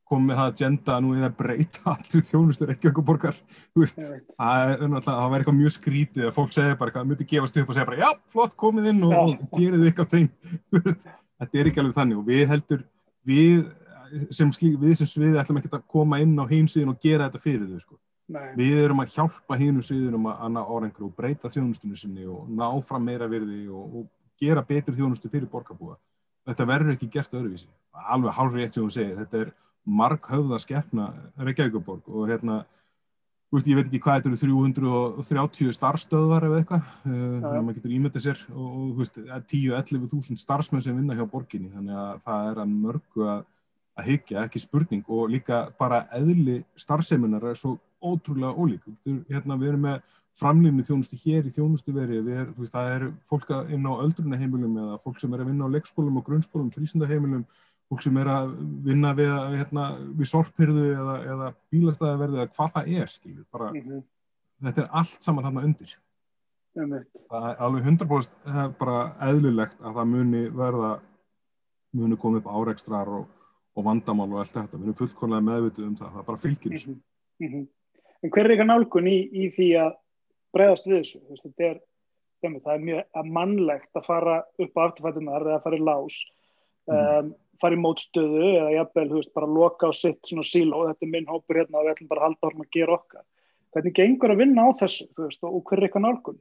[0.08, 3.36] komið með það agenda nú eða breyta allir þjónustur ekki okkur borgar
[3.74, 7.08] þú veist, það er náttúrulega það verður eitthvað mjög skrítið að fólk segja bara það
[7.10, 10.30] myndi gefast upp og segja bara já, flott, komið inn og, og gerið eitthvað þeim.
[11.38, 12.18] Þetta er ekki alveg þannig.
[12.18, 12.80] Og við heldur
[13.28, 13.66] við
[14.32, 17.42] sem, slík, við sem sviði ætlum ekki að koma inn á heimsíðin og gera þetta
[17.42, 17.98] fyrir þau sko.
[18.58, 22.48] við erum að hjálpa hinn um sviðinum að anna árengur og breyta þjónustunum sinni og
[22.52, 24.08] ná fram meira virði og, og
[24.40, 25.96] gera betur þjónustu fyrir borgarbúa
[26.48, 27.68] þetta verður ekki gert öðruvísi.
[28.08, 29.54] Alveg hálfrið eitt sem hún segir, þetta er
[29.88, 32.64] marg höfða skeppna Reykjavíkuborg og hérna
[33.48, 34.38] Veist, ég veit ekki hvað þetta eru
[35.24, 38.98] 330 starfstöðvar eða eitthvað, þannig uh, að maður getur ímyndið sér og
[39.48, 43.40] 10-11 þúsund starfsmenn sem vinna hjá borginni, þannig að það er að mörgu að,
[43.96, 48.84] að hyggja, ekki spurning og líka bara eðli starfseminar er svo ótrúlega ólík.
[49.32, 53.50] Hérna, við erum með framlýfni þjónustu hér í þjónustu veri, er, veist, það eru fólk
[53.74, 57.46] inn á öldrunaheimilum eða fólk sem er að vinna á leikskólum og grunnskólum, frísundaheimilum
[57.88, 58.52] fólk sem er að
[58.84, 59.86] vinna við, hérna,
[60.18, 64.04] við sorphyrðu eða, eða bílastæðaverði eða hvað það er skilur, bara, mm -hmm.
[64.68, 65.94] þetta er allt saman hérna undir
[66.76, 67.06] mm -hmm.
[67.30, 68.98] það er alveg 100% bara
[69.30, 70.92] eðlilegt að það muni verða
[71.92, 73.26] muni komið upp áreikstrar og,
[73.74, 76.72] og vandamál og allt þetta, við erum fullkonlega meðvituð um það, það er bara fylgjur
[76.72, 76.90] þessu
[77.40, 77.66] mm -hmm.
[78.22, 79.92] En hver er eitthvað nálgun í, í því að
[80.56, 81.78] bregðast við þessu, þetta er
[82.42, 86.18] það er mjög mannlegt að fara upp á afturfættunar eða að fara í lás
[86.88, 91.12] um, fara í mótstöðu eða jafnvel, veist, bara loka á sitt svona síló, þetta er
[91.14, 93.24] minn hópur hérna og við ætlum bara að halda orðum að gera okkar.
[93.74, 96.40] Hvernig gengur að vinna á þessu, veist, og hver er eitthvað nálgun?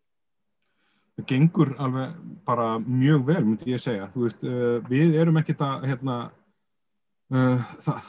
[1.18, 2.18] Það gengur alveg
[2.48, 4.12] bara mjög vel, myndi ég segja.
[4.16, 6.26] Veist, uh, við erum ekkert að, hérna,
[7.28, 8.06] Uh, það,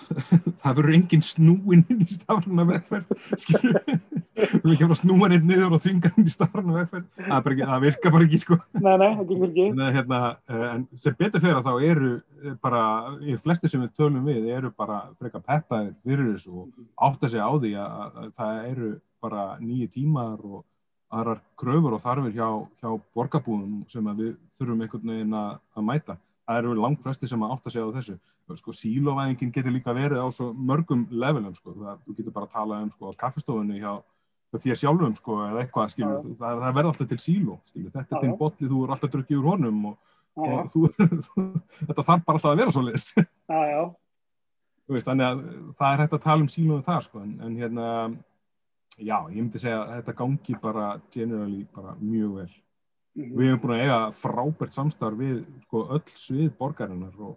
[0.60, 3.08] það verður engin snúin í stafruna vegferð
[4.38, 7.66] við erum ekki að snúa henni niður og þvinga henni í stafruna vegferð það, ekki,
[7.72, 8.58] það virkar bara ekki sko.
[8.78, 9.66] Nei, nei, það gengur ekki.
[9.72, 12.82] En, hérna, uh, en sem betur fyrir þá eru eh, bara,
[13.20, 17.42] í flesti sem við tölum við eru bara freka peppaðir fyrir þessu og átta sig
[17.42, 20.64] á því að, að það eru bara nýju tímar og
[21.08, 22.48] aðrar kröfur og þarfir hjá,
[22.82, 26.18] hjá borgarbúðum sem við þurfum einhvern veginn að, að mæta.
[26.48, 28.14] Það eru langt flesti sem átt að segja á þessu.
[28.56, 31.74] Sko, sílóvæðingin getur líka verið á svo mörgum levelum sko.
[31.76, 33.98] það, þú getur bara að tala um sko, kaffestofunni hjá
[34.56, 36.36] þér sjálfum sko, eða eitthvað skilur, ja.
[36.38, 39.12] það, það verður alltaf til síló skilur, þetta er ja, þinn botli, þú er alltaf
[39.12, 39.98] drukkið úr honum og,
[40.38, 40.80] ja, og þú,
[41.82, 43.06] þetta þarf bara alltaf að vera svo leiðis
[45.04, 45.42] þannig að
[45.76, 47.88] það er hægt að tala um sílóðum þar sko, en, en hérna
[48.98, 52.48] já, ég myndi segja að þetta gangi bara generally bara mjög vel.
[53.18, 53.36] Mm -hmm.
[53.38, 57.36] Við hefum búin að eiga frábært samstarf við sko, öll svið borgarinnar og,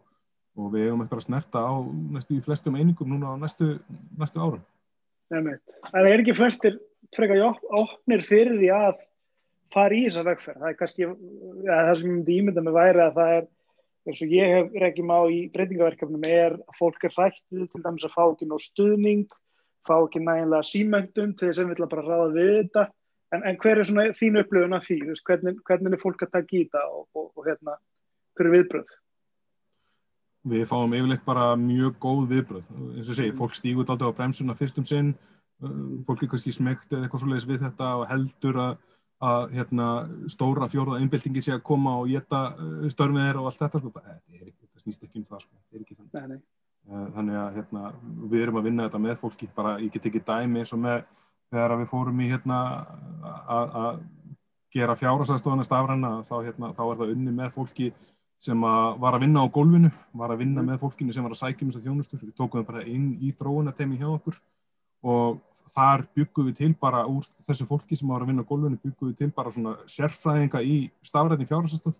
[0.55, 1.73] og við hefum eftir að snerta á
[2.15, 3.79] næstu í flestum einingum núna á næstu,
[4.17, 4.63] næstu árum.
[5.31, 6.79] Það er ekki flestir
[7.15, 7.41] frekar
[7.81, 9.01] opnir fyrir því að
[9.71, 10.61] fara í þessa vegferð.
[10.61, 13.45] Það er kannski, ja, það sem ég myndi ímynda með væri að það er,
[14.07, 18.07] eins og ég hef regjum á í breytingaverkefnum, er að fólk er hrættið til dæmis
[18.07, 19.37] að fá ekki nóg stuðning,
[19.87, 22.87] fá ekki nægilega símöndum til þess að við vilja bara ráða við þetta
[23.31, 24.97] En, en hver er svona þín upplöfun af því?
[25.07, 27.77] Veist, hvernig, hvernig er fólk að taka í þetta og, og, og hérna,
[28.35, 28.97] hver er viðbröð?
[30.51, 32.65] Við fáum yfirleitt bara mjög góð viðbröð.
[32.97, 35.13] Eins og segi, fólk stígur alltaf á bremsuna fyrstum sinn,
[36.07, 38.71] fólk er kannski smegt eða eitthvað svoleiðis við þetta og heldur að,
[39.31, 39.89] að hérna,
[40.33, 42.41] stóra fjóruða einbildingi sé að koma og geta
[42.93, 43.83] störmið þeirra og allt þetta.
[43.83, 43.93] Sko.
[43.97, 45.45] Það, er ekki, það snýst ekki um það.
[45.45, 45.61] Sko.
[45.61, 45.97] Það ekki.
[46.01, 46.39] Nei, nei.
[47.15, 47.89] Þannig að hérna,
[48.31, 49.49] við erum að vinna þetta með fólki.
[49.55, 51.03] Bara, ég get ekki dæmi eins og með
[51.51, 52.61] þegar við fórum í hérna
[53.51, 54.01] að
[54.71, 57.91] gera fjárhásastofana stafræna þá, hérna, þá er það unni með fólki
[58.41, 60.71] sem að var að vinna á gólfinu, var að vinna mm.
[60.71, 62.21] með fólkinu sem var að sækja um þess að þjónustur.
[62.23, 64.39] Við tókum það bara inn í þróunatemi hjá okkur
[65.01, 65.39] og
[65.73, 69.11] þar byggum við til bara úr þessu fólki sem var að vinna á gólfinu, byggum
[69.11, 71.97] við til bara svona sérfræðinga í stafræni fjárhásastöð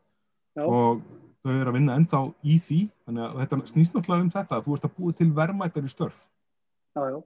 [0.66, 1.02] og
[1.42, 4.68] þau eru að vinna ennþá í því, þannig að þetta snýst náttúrulega um þetta, að
[4.68, 6.20] þú ert að búið til verðmættar í störf.
[6.92, 7.18] Já, já,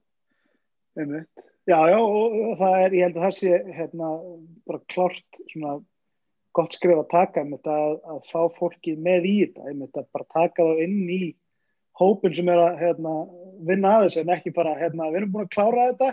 [1.02, 1.44] einmitt.
[1.66, 4.10] Já, já, og það er, ég held að það sé hérna
[4.70, 5.80] bara klart svona
[6.56, 10.30] gott skrif að taka þetta að, að fá fólkið með í þetta, einmitt að bara
[10.38, 11.22] taka það inn í
[12.00, 13.16] hópin sem er að hérna,
[13.68, 16.12] vinna að þessu en ekki bara, hérna, við erum búin að klára þetta,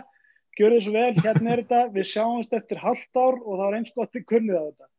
[0.57, 3.93] gjör þessu vel, hérna er þetta, við sjáumst eftir halvt ár og það er eins
[3.95, 4.89] gott við kunnið á þetta.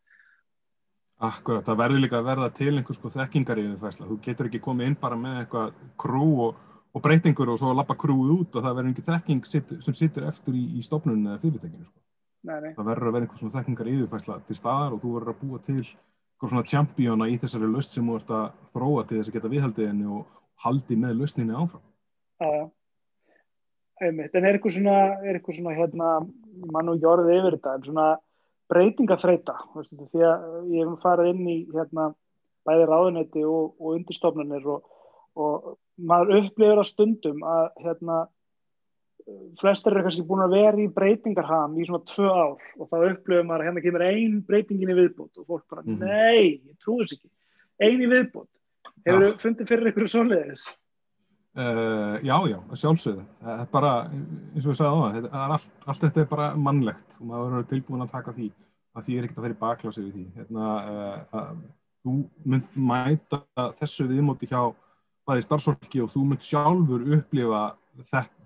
[1.25, 4.61] Akkurat, það verður líka að verða til einhvers sko þekkingar í þessum þú getur ekki
[4.65, 6.57] komið inn bara með eitthvað krú og,
[6.91, 9.95] og breytingur og svo að lappa krúið út og það verður ekki þekking sit, sem
[9.95, 12.01] sittur eftir í, í stofnunum eða fyrirtekinu sko.
[12.45, 15.63] Það verður að vera einhvers þekkingar í þessum til staðar og þú verður að búa
[15.65, 15.85] til
[16.45, 20.11] svona championa í þessari löst sem þú ert að þróa til þess að geta viðhaldiðinni
[20.13, 20.27] og
[20.67, 21.85] haldi með löstinni áfram
[22.42, 22.70] Já,
[24.03, 26.11] einmitt, en er eitthvað svona, er eitthvað svona hérna,
[26.75, 28.09] mann og jorðið yfir þetta, en svona
[28.73, 30.44] breytingaþreita, veistu, því að
[30.75, 32.11] ég hef farið inn í hérna
[32.64, 34.87] bæði ráðunetti og, og undirstofnunir og,
[35.37, 38.23] og maður upplifir á stundum að hérna
[39.61, 43.47] flestir eru kannski búin að vera í breytingarham í svona tvö ár og þá upplifir
[43.47, 46.05] maður að hérna kemur ein breytingin í viðbútt og fólk bara, mm -hmm.
[46.05, 47.31] nei, ég trúi þess ekki.
[47.81, 48.51] Ein í viðbútt,
[49.07, 50.64] hefur þau fundið fyrir einhverju svoleiðis?
[51.55, 53.25] Uh, já, já, sjálfsögðu.
[53.38, 57.19] Það er bara, eins og við sagðum á það, allt, allt þetta er bara mannlegt
[57.21, 58.49] og maður er tilbúin að taka því
[58.95, 60.25] að því er ekkert að í baklási við því.
[60.40, 61.61] Hérna, uh, að,
[62.03, 62.17] þú
[62.51, 63.40] mynd mæta
[63.79, 64.64] þessu viðmóti hjá
[65.31, 67.62] bæði starfsfólki og þú mynd sjálfur upplifa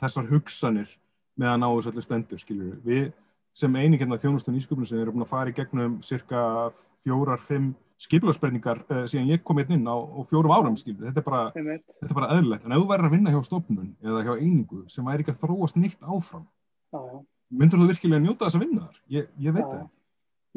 [0.02, 0.92] þessar hugsanir
[1.40, 3.08] meðan á þessu öllu stendur, skiljur við.
[3.56, 6.68] Sem eining hérna þjónustun ísköpunum sem eru búin að fara í gegnum cirka
[7.00, 7.72] fjórar, fimm
[8.04, 9.96] skipilagsbreyningar uh, síðan ég kom hérna inn á,
[10.30, 12.66] fjórum árum skilur, þetta er bara, þetta er bara eðlilegt.
[12.66, 15.42] En ef þú verður að vinna hjá stofnun eða hjá einingu sem væri ekki að
[15.42, 17.20] þróast nýtt áfram já, já.
[17.62, 19.00] myndur þú virkilega njóta þess að vinna þar?
[19.18, 19.86] Ég, ég veit það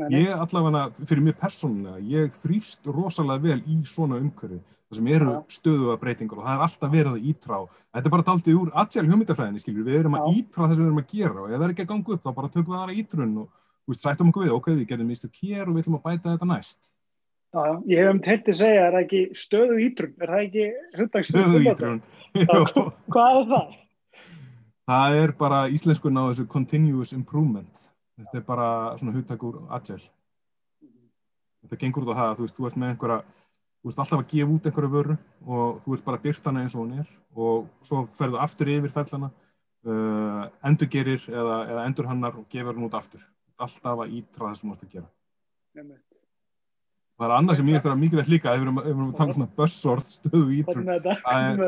[0.10, 5.34] ég allavega, fyrir mér persónulega ég þrýfst rosalega vel í svona umhverfi, það sem eru
[5.52, 9.12] stöðuða breytingar og það er alltaf verið að ítrá þetta er bara daldið úr aðsjálf
[9.12, 11.68] hugmyndafræðinni skilur, við erum að ítrá það sem við erum að gera og ef það
[11.68, 14.56] er ekki að ganga upp þá bara tökum við aðra ítrun og sættum okkur við,
[14.56, 16.94] ok, við gerum mistök hér og við ætlum að bæta þetta næst
[17.52, 20.12] Já, ég hef um teilt að segja, er það ekki stöðu ítrun?
[20.24, 21.98] Er það ekki hunddagstöðu stöðu ítrun?
[23.12, 23.74] Hvað er það?
[24.92, 27.82] Það er bara íslenskun á þessu continuous improvement.
[28.22, 28.68] Þetta er bara
[29.02, 30.08] svona hugtakur agile.
[31.62, 33.18] Þetta gengur út á það að þú veist, þú ert með einhverja,
[33.82, 36.64] þú ert alltaf að gefa út einhverju vöru og þú ert bara að byrta hana
[36.64, 39.30] eins og hún er og svo ferðu aftur yfir fellana,
[39.88, 43.28] uh, endurgerir eða, eða endurhannar og gefur hún út aftur.
[43.60, 45.12] Alltaf að ítra það sem þú ert að gera.
[45.76, 46.02] Nefnir.
[47.22, 49.30] Það er annað sem ég veist að vera mikilvægt líka ef við erum að tala
[49.30, 50.88] um svona buzzword stöðu ítrun.
[51.22, 51.60] Það er,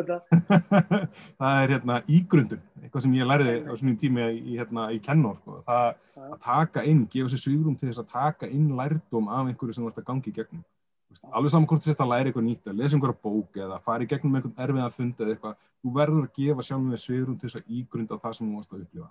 [1.43, 5.37] það er hérna ígrundun, eitthvað sem ég lærði á svona tími í, hérna, í kennor.
[5.37, 5.59] Sko.
[5.67, 5.83] Það
[6.23, 9.85] að taka inn, gefa sér svíðrum til þess að taka inn lærdóm af einhverju sem
[9.91, 10.63] ert að gangi í gegnum.
[11.29, 14.01] Alveg saman hvort þú sést að læra eitthvað nýtt, að lesa einhverja bók eða fara
[14.05, 15.69] í gegnum einhvern erfið að funda eða eitthvað.
[15.83, 18.73] Þú verður að gefa sjálf með svíðrum til þess að ígrunda það sem þú varst
[18.73, 19.09] að upplifa.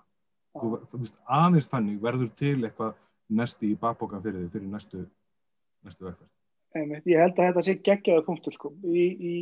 [0.53, 2.99] Þú, þú veist, aðeins þannig verður til eitthvað
[3.39, 5.05] næsti í bakbókan fyrir þig fyrir næstu,
[5.87, 6.32] næstu vegferð.
[6.73, 7.05] Einmitt.
[7.05, 8.71] Ég held að þetta sé geggjaði punktur sko.
[8.89, 9.33] Í, í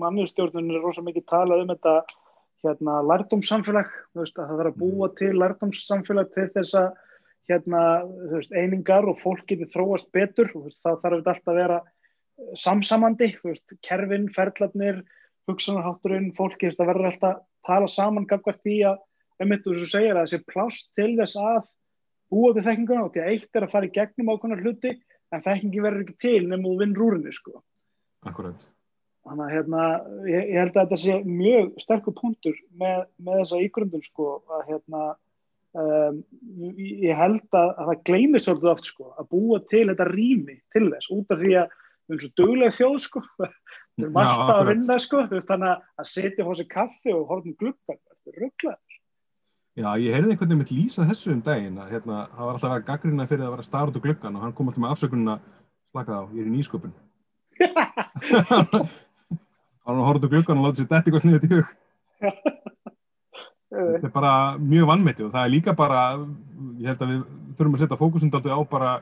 [0.00, 1.94] mannustjórnunum er rosa mikið talað um þetta
[2.64, 6.88] hérna, lærdomssamfélag, veist, það þarf að búa til lærdomssamfélag til þess að
[7.50, 7.82] hérna,
[8.32, 10.50] veist, einingar og fólk getur þróast betur.
[10.58, 11.80] Og veist, þá þarf þetta alltaf að vera
[12.58, 13.30] samsamandi,
[13.86, 15.04] kerfin, ferðlarnir,
[15.50, 18.98] hugsanarhátturinn, fólki, það verður alltaf að tala saman gafkvært því að,
[19.40, 21.62] þetta þú segir að þessi plást til þess að
[22.32, 23.06] búa til þekkinguna.
[23.06, 24.94] Og því að eitt er að fara í gegnum ákveðnar hluti
[25.30, 27.62] en þekkingi verður ekki til nefnum þú vinn rúrinni sko.
[28.26, 28.68] Akkurat.
[29.26, 29.82] Þannig að hérna,
[30.28, 34.62] ég, ég held að þetta sé mjög sterkur punktur með, með þessa ígrundun sko að
[34.70, 35.02] hérna
[35.76, 36.22] um,
[36.80, 40.86] ég held að, að það gleymist svolítið oft sko að búa til þetta rými til
[40.88, 44.70] þess út af því að við erum svo duglega þjóð sko við erum alltaf að
[44.72, 48.89] vinna sko þannig að setja hósi kaffi og horfum glukkan þetta er rugglaður.
[49.80, 52.66] Já, ég heyrði einhvern veginn mitt lýsa þessu um daginn að hérna, það var alltaf
[52.68, 54.92] að vera gaggrina fyrir að vera starf út á gluggan og hann kom alltaf með
[54.94, 55.36] afsökununa
[55.88, 56.92] slakað á, ég er í nýsköpun.
[59.88, 61.68] Hann horfði út á gluggan og láti sér detti eitthvað sniðið til hug.
[63.70, 66.02] Þetta er bara mjög vannmeti og það er líka bara
[66.82, 67.20] ég held að við
[67.56, 68.92] þurfum að setja fókusundaldi á bara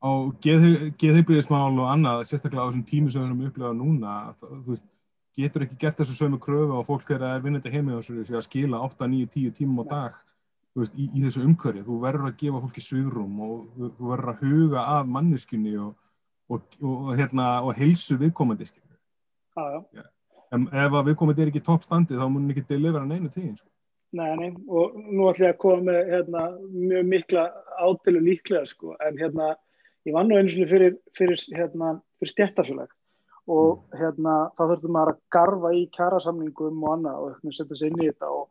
[0.00, 0.10] á
[0.46, 4.86] geðheilbriðismál og annað, sérstaklega á þessum tími sem við erum upplegað núna, þú veist
[5.36, 8.46] getur ekki gert þessu sömu kröfu og fólk er að vinnandi heimið og sér að
[8.46, 10.16] skila 8, 9, 10 tímum á dag
[10.76, 11.84] veist, í, í þessu umhverju.
[11.86, 15.94] Þú verður að gefa fólki svigrum og þú, verður að huga að manneskunni og,
[16.52, 18.68] og, og, hérna, og heilsu viðkomandi.
[19.56, 19.80] Já, já.
[20.00, 20.06] Ja.
[20.54, 23.56] En ef að viðkomandi er ekki í toppstandi þá mun ekki delivera neinu tíðin.
[23.58, 23.70] Sko.
[24.16, 27.46] Nei, nei, og nú ætlum ég að koma með hérna, mjög mikla
[27.82, 29.48] ádelu líklega sko, en hérna,
[30.06, 32.94] ég var nú eins og fyrir, fyrir, hérna, fyrir stjættafélag
[33.46, 33.98] og mm.
[34.00, 38.08] hérna þá þurftum maður að garfa í kjærasamningum og annað og setja sér inn í
[38.10, 38.48] þetta og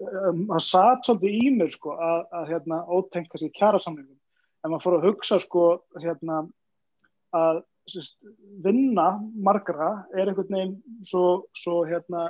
[0.00, 4.86] um, það satt svolítið í mér sko að, að hérna ótengt kannski kjærasamningum en maður
[4.86, 5.66] fór að hugsa sko
[6.00, 6.42] hérna
[7.36, 8.16] að sérst,
[8.64, 10.76] vinna margra er einhvern veginn
[11.06, 12.28] svo, svo hérna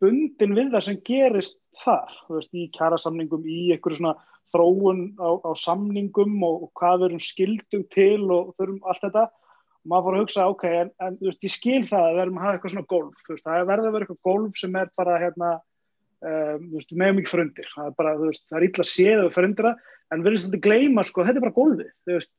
[0.00, 4.16] bundin við það sem gerist þar, þú veist, í kjærasamningum í einhverju svona
[4.50, 9.26] þróun á, á samningum og, og hvað við erum skildum til og þurfum allt þetta
[9.80, 12.22] og maður fór að hugsa, ok, en, en þú veist, ég skil það að við
[12.24, 14.76] erum að hafa eitthvað svona golf, þú veist, það verður að vera eitthvað golf sem
[14.76, 15.52] er bara, hérna,
[16.30, 19.22] um, þú veist, meðum ekki frundir, það er bara, þú veist, það er illa séð
[19.24, 19.72] og frundira,
[20.10, 22.32] en við erum svolítið gleyma, sko, þetta er bara golfið, þú veist,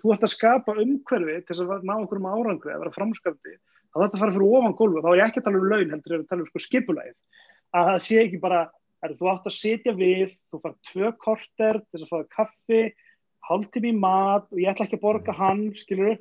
[0.00, 3.54] þú ert að skapa umhverfi til þess að ná einhverjum árangri, að vera framskapti,
[3.90, 6.16] þá þetta fara fyrir ofan golfu, þá er ég ekki að tala um laun, heldur
[6.16, 7.16] ég að tala um sko skipulægið,
[7.70, 8.64] að það sé ekki bara,
[9.00, 12.82] er, þú átt að setja við, þú fara tvö korter til þess að fara kaffi,
[13.48, 16.12] hálftími mat og ég ætla ekki að borga hann, skilur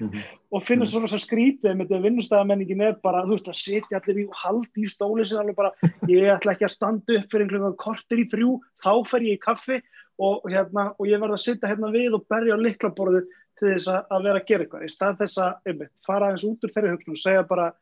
[0.00, 0.22] mm -hmm.
[0.50, 4.22] og finnur svona svo skrítið með þetta vinnustæðamenningin er bara, þú veist, að setja allir
[4.24, 5.72] í haldi í stóli sem alveg bara,
[6.08, 9.44] ég ætla ekki að standa upp fyrir einhverjum korter í þrjú, þá fer ég í
[9.46, 9.80] kaffi
[10.18, 13.24] og, hérna, og ég verði að sitja hérna við og berja á liklaborðu
[13.58, 16.64] til þess að vera að gera eitthvað í stað þess að einmitt, fara eins út
[16.64, 17.72] úr þeirri hugsun og segja bara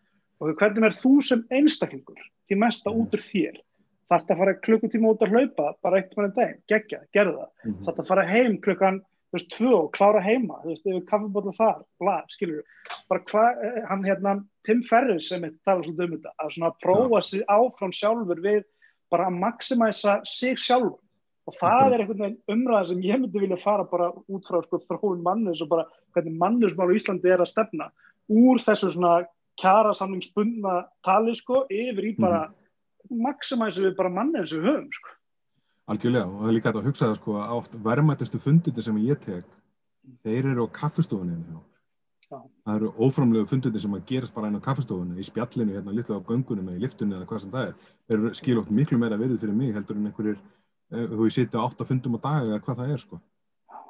[0.42, 2.18] og hvernig er þú sem einstaklingur
[2.48, 2.98] því mesta mm.
[3.00, 3.60] út úr þér
[4.12, 7.46] þarf það að fara klukkutíma út að hlaupa bara eitt með einn dag, gegja, gerða
[7.46, 7.84] mm -hmm.
[7.84, 9.00] þarf það að fara heim klukkan
[9.32, 12.64] þú veist, tvö og klára heima, þú veist, yfir kaffibótla þar, bla, skilur
[13.10, 14.34] bara hvað, eh, hann hérna
[14.66, 17.26] Tim Ferriss sem er talað svolítið um þetta, að svona prófa ja.
[17.28, 18.62] sig áfram sjálfur við
[19.12, 21.00] bara að maximæsa sig sjálfur
[21.50, 21.92] og það okay.
[21.92, 25.62] er einhvern veginn umræðan sem ég myndi vilja fara bara út frá sko þróun mannus
[25.64, 27.88] og bara hvernig mannusmál í Íslandi er að stefna
[28.30, 29.24] úr þessu svona
[29.58, 32.60] kjara samlingsbundna tali sko yfir í bara mm
[33.10, 35.14] maksimæsu við bara mannin sem við höfum sko.
[35.90, 39.58] Algjörlega og það er líka að hugsa það sko að verðmættistu fundinni sem ég tek
[40.22, 41.38] þeir eru á kaffistofunni
[42.32, 46.16] það eru óframlegu fundinni sem að gerast bara einn á kaffistofunni í spjallinu hérna litlu
[46.16, 47.74] á göngunum eða í liftunni eða hvað sem það er.
[48.06, 51.34] Þeir eru skil oft miklu meira verið fyrir mig heldur en einhverjir eh, þú ég
[51.36, 53.20] sitja átt að fundum á dag eða hvað það er sko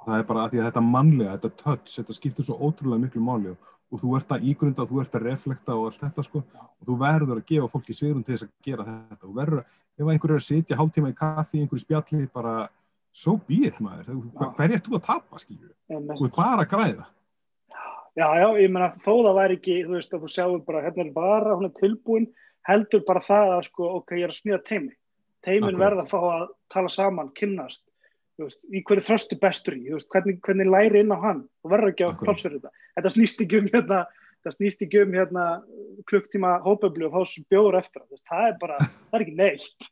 [0.07, 3.23] það er bara að því að þetta mannlega, þetta touch þetta skiptir svo ótrúlega miklu
[3.25, 6.43] máli og og þú ert að ígrunda, þú ert að reflekta og allt þetta sko
[6.43, 9.27] og þú verður að gefa fólki sviðrum til þess að gera þetta.
[9.29, 12.55] Og verður að, ef einhverju er að sitja hálftíma í kaffi, einhverju spjalli, bara
[13.13, 14.23] so be it maður,
[14.57, 17.11] hver er þú að tapa skilju, þú ert bara að græða.
[18.17, 21.05] Já, já, ég menna þó það væri ekki, þú veist að þú sjáum bara hérna
[21.05, 22.27] er bara, hún er tilbúin
[22.69, 24.93] heldur bara það að sko, ok, ég er að smíða teimi
[25.43, 27.81] teimin verða að fá að tala saman, kynnast
[28.41, 31.45] Veist, í hverju þröstu bestur í, veist, hvernig, hvernig læri inn á hann?
[31.63, 32.87] Og verður ekki á klálsverðu þetta.
[32.97, 33.99] Þetta snýst ekki um hérna,
[34.41, 35.47] þetta snýst ekki um hérna
[36.09, 38.79] klukktíma hópöflu og þá bjóður eftir veist, það er bara,
[39.11, 39.91] það er ekki neitt.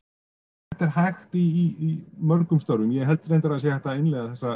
[0.73, 1.91] Þetta er hægt í, í, í
[2.31, 4.55] mörgum störfum, ég held reyndar að sé hægt að einlega þessa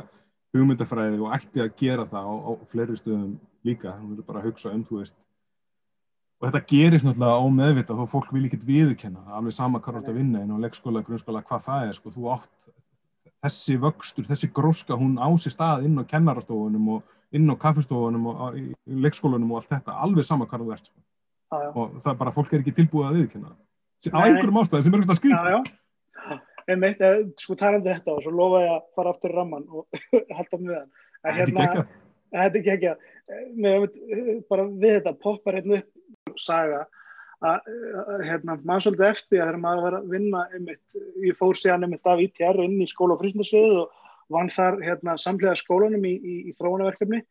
[0.55, 3.35] hugmyndafræði og ætti að gera það á, á fleiri stöðum
[3.67, 5.17] líka, þú verður bara að hugsa um þú veist
[6.39, 10.01] og þetta gerist náttúrulega á meðvita þó fólk vil ekki viðkenna, alveg sama hvað þú
[10.01, 12.67] ert að vinna inn á leggskóla, grunnskóla, hvað það er sko, þú átt
[13.43, 18.29] þessi vöxtur, þessi gróska hún á sér stað inn á kennarastofunum og inn á kaffestofunum
[18.31, 20.99] og í leikskólanum og allt þetta, alveg sama hvað þú ert sko.
[21.51, 24.95] ah, og það er bara, fólk er ekki tilbúið að viðkynna á einhverjum ástæði sem
[24.95, 27.03] er eitthvað skrítið einmitt,
[27.41, 29.99] sko talandi þetta og svo lofa ég að fara aftur ramman og
[30.37, 30.91] halda með hann.
[31.25, 31.67] Hérna,
[32.33, 33.99] þetta er ekki ekki að
[34.49, 36.85] bara við þetta poppar hérna upp saga
[37.43, 40.83] að hérna, mann svolítið eftir að þegar maður var að vinna einmitt,
[41.23, 45.17] ég fór síðan einmitt af ITR inn í skóla og frísundasviðu og vann þar hérna,
[45.21, 47.21] samlega skólanum í, í, í þróunaverkefni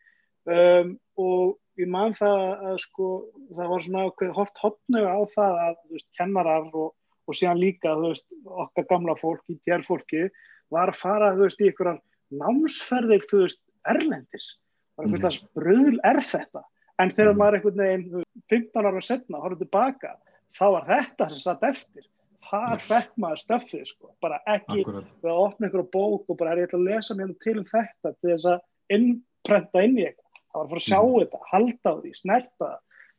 [0.50, 3.08] um, og ég mann það að sko
[3.54, 6.92] það var svona hort hotnögu á það að veist, kennarar og,
[7.26, 10.28] og síðan líka veist, okkar gamla fólk ITR fólki
[10.74, 12.02] var að fara veist, í einhverjar
[12.34, 13.26] námsferðir
[13.84, 14.54] erlendis.
[14.94, 16.62] Var einhvern veginn bröðl er þetta
[17.02, 17.40] en þegar mm.
[17.40, 20.16] maður einhvern veginn 15 ára setna horfður tilbaka
[20.54, 22.08] þá var þetta sem satt eftir
[22.44, 22.86] þar yes.
[22.88, 25.12] fekk maður stöfið sko bara ekki Akkurat.
[25.22, 27.68] við að opna einhverju bók og bara er ég ætla að lesa mér til um
[27.70, 31.14] þetta til þess að innprenta inn í eitthvað það var að fara að sjá mm.
[31.22, 32.68] þetta, halda á því, snerta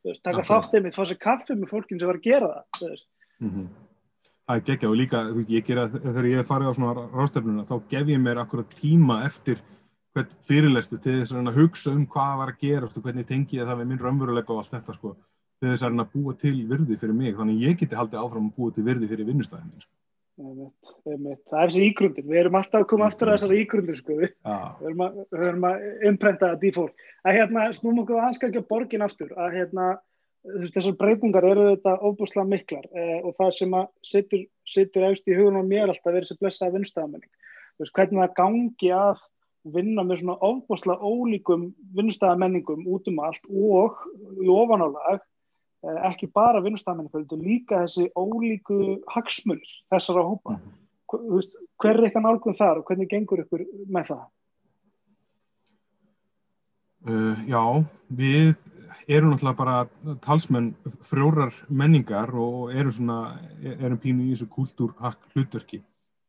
[0.06, 2.94] það taka þáttið mitt, fá sér kaffi með fólkin sem var að gera það
[3.42, 3.66] mm -hmm.
[4.46, 7.64] Það er geggja og líka veist, ég gera, þegar ég er farið á svona rástefnuna
[7.66, 9.58] þá gef ég mér akkurat tíma eftir
[10.16, 13.68] hvern fyrirlestu til þess að hugsa um hvað var að gera og hvernig tengi ég
[13.68, 15.12] það við minn raunveruleika og allt þetta sko,
[15.60, 18.74] til þess að búa til virði fyrir mig, þannig ég geti haldið áfram að búa
[18.74, 19.92] til virði fyrir vinnustæðin sko.
[20.36, 22.24] Það er þessi ígrundir.
[22.28, 24.16] Við erum alltaf að koma aftur að þessari ígrundir sko.
[24.18, 24.34] við,
[24.84, 26.90] erum að, að imprenta það dífól,
[27.24, 29.32] að hérna snúm okkur að hanska ekki að borgin aftur.
[29.32, 29.86] Að hérna
[30.74, 35.66] þessar breytingar eru þetta ofbúslega miklar eh, og það sem að sittur eftir í hugunum
[35.68, 37.32] mér alltaf verið þessi blessaða vinnstæðamenning
[37.96, 39.24] hvernig það gangi að
[39.74, 44.02] vinna með svona ofbosla ólíkum vinnustæðamenningum út um allt og
[44.42, 49.62] í ofanálag eh, ekki bara vinnustæðamenningum, líka þessi ólíku hagsmur
[49.92, 50.56] þessara hópa.
[50.56, 50.82] Mm -hmm.
[51.78, 54.24] Hver er eitthvað nálgun þar og hvernig gengur ykkur með það?
[57.06, 58.56] Uh, já, við
[59.06, 60.72] erum náttúrulega bara talsmenn
[61.06, 65.82] frjórar menningar og erum svona, erum pínu í þessu kultúrhakk hlutverki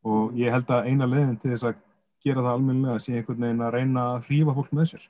[0.06, 1.80] og ég held að eina leðin til þess að
[2.24, 5.08] gera það almennilega að sé einhvern veginn að reyna að hrífa fólk með sér.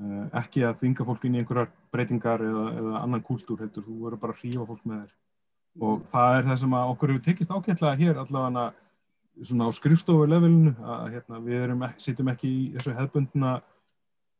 [0.00, 3.96] Uh, ekki að þvinga fólk inn í einhverjar breytingar eða, eða annan kúltúr heldur, þú
[4.06, 5.14] verður bara að hrífa fólk með þér.
[5.86, 8.66] Og það er það sem að okkur hefur tekist ákveðlega hér allavega
[9.44, 13.50] svona á skrifstofu levelinu að hérna, við erum, sittum ekki í þessu hefbundna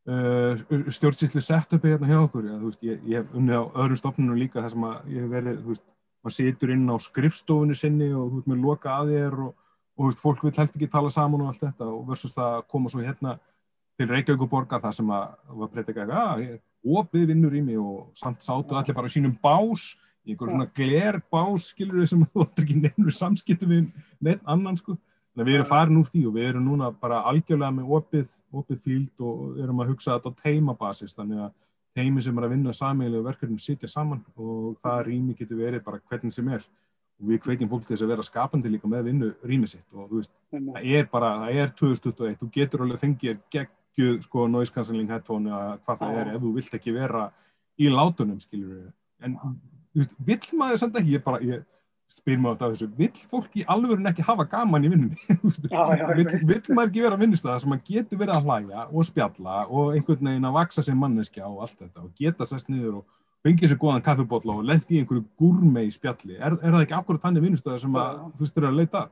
[0.08, 0.62] uh,
[0.96, 2.48] stjórnsýslu setupi hérna hjá okkur.
[2.48, 5.34] Ja, veist, ég, ég hef unnið á öðrum stofnunum líka þar sem að ég hef
[5.34, 5.86] verið, þú veist,
[6.24, 9.56] maður situr inn á skrifstofunni sinni og þú veist,
[9.96, 12.58] og, og veist, fólk vil helst ekki tala saman og allt þetta og versus það
[12.58, 13.38] að koma svo hérna
[13.96, 15.28] til Reykjavík borgar það sem að
[15.60, 16.42] var breytið ekki að,
[17.00, 19.94] opið vinnur í mig og samt sátu allir bara sínum bás
[20.26, 23.86] í einhver svona glerbás skilur við sem þú ættir ekki nefnur samskiptu við
[24.20, 24.96] neitt annan sko.
[25.36, 28.78] Að við erum farin úr því og við erum núna bara algjörlega með opið, opið
[28.80, 31.50] fíld og erum að hugsa þetta á teimabasis þannig að
[31.96, 36.00] teimi sem er að vinna sammeilegu verkefnum sitja saman og það rými getur verið bara
[36.08, 36.64] hvernig sem er
[37.16, 40.10] og við kveikjum fólk til þess að vera skapandi líka með vinnu rými sitt og
[40.10, 45.12] þú veist, það er bara, það er 2021, þú getur alveg fengið geggjuð sko cancelling
[45.12, 47.24] headphone eða hvað það er ef þú vilt ekki vera
[47.80, 48.92] í látunum skilur við,
[49.24, 49.38] en
[50.28, 51.64] vill maður samt ekki, ég bara, ég
[52.12, 55.16] spyr maður þetta á þessu, vill fólk í alvörun ekki hafa gaman í vinnunni?
[56.16, 59.08] Vill, vill maður ekki vera að vinnust það sem maður getur verið að hlæja og
[59.08, 63.00] spjalla og einhvern veginn að vaksa sem manneskja og allt þetta og geta sest niður
[63.00, 66.98] og fengið sér góðan kaffibotla og lendi í einhverju gúrmei spjalli, er, er það ekki
[66.98, 69.06] akkurat þannig vinnust það sem að þú veist þér að leita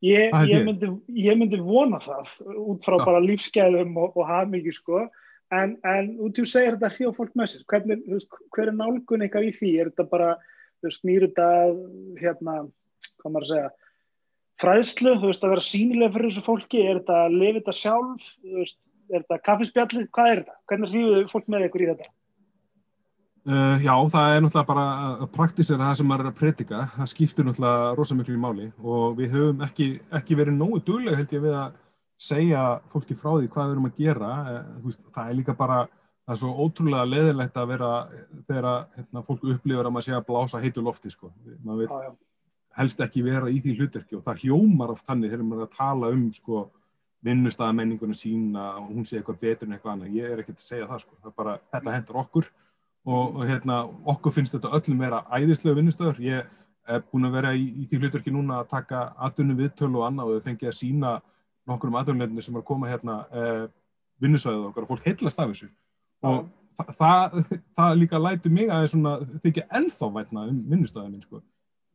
[0.00, 0.88] Ég, ég, myndi,
[1.20, 3.02] ég myndi vona það út frá Já.
[3.04, 5.02] bara lífsgæðum og, og hafmyggi sko
[5.50, 8.76] En, en út í að segja þetta hljóð fólk með sér, Hvernig, veist, hver er
[8.76, 9.70] nálgun eitthvað í því?
[9.82, 10.28] Er þetta bara,
[10.86, 11.48] snýr þetta,
[12.20, 12.54] hérna,
[13.18, 13.72] hvað maður að segja,
[14.62, 16.84] fræðslu, þú veist, að vera sínilega fyrir þessu fólki?
[16.84, 18.30] Er þetta að lifa þetta sjálf?
[18.60, 18.80] Veist,
[19.10, 20.08] er þetta kaffispjallið?
[20.14, 20.58] Hvað er þetta?
[20.70, 22.10] Hvernig hljóðu fólk með ykkur í þetta?
[23.40, 24.86] Uh, já, það er náttúrulega bara
[25.24, 26.80] að praktísera það sem maður er að predika.
[26.96, 29.86] Það skiptir náttúrulega rosamiklu í máli og við höfum ekki,
[30.18, 31.78] ekki verið nógu duglega held ég við að
[32.20, 35.78] segja fólki frá því hvað við erum að gera eh, veist, það er líka bara
[35.86, 37.92] það er svo ótrúlega leðilegt að vera
[38.48, 38.66] þegar
[38.98, 41.30] hérna, fólk upplifur að maður sé að blása heitu lofti sko.
[41.64, 42.10] maður vil ah,
[42.76, 45.78] helst ekki vera í því hlutverki og það hljómar oft þannig þegar maður er að
[45.78, 46.64] tala um sko,
[47.24, 50.90] vinnustæðamenninguna sína og hún sé eitthvað betur en eitthvað annað, ég er ekki að segja
[50.92, 51.16] það sko.
[51.24, 52.52] það bara, þetta hendur okkur
[53.06, 53.82] og, og hérna,
[54.12, 56.48] okkur finnst þetta öllum vera æðislega vinnustæður, ég
[56.90, 60.30] er búin að vera í, í því hlutverki núna að taka aðdunum viðtölu og annað
[60.30, 61.12] og þau fengið að sína
[61.68, 63.66] nokkur um aðdurleginni sem er að koma hérna eh,
[64.20, 65.70] vinnusvæðið okkar og fólk heillast af þessu.
[66.26, 66.42] Og
[66.76, 67.38] það, það,
[67.78, 71.42] það líka lætu mig að það þykja ennþá vætna um vinnustæðið minn sko.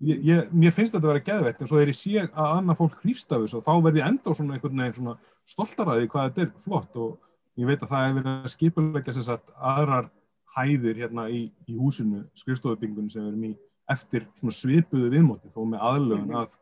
[0.06, 2.80] ég, ég, mér finnst þetta að vera gæðveitt en svo þegar ég sé að annað
[2.82, 5.16] fólk hrýfst af þessu þá verð ég ennþá svona einhvern veginn svona
[5.48, 7.14] stoltaraði hvað þetta er flott og
[7.56, 10.10] ég veit að það hefur verið að skipulegja þess að aðrar
[10.56, 13.54] hæðir hérna í, í húsinu, skrifstofubingunum sem við erum í
[13.92, 16.40] eftir svona svipuðu viðmóti þó með aðlöfun mhm.
[16.42, 16.56] að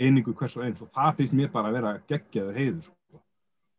[0.00, 3.22] einingu hvers og eins og það finnst mér bara að vera geggjaður heiður sko.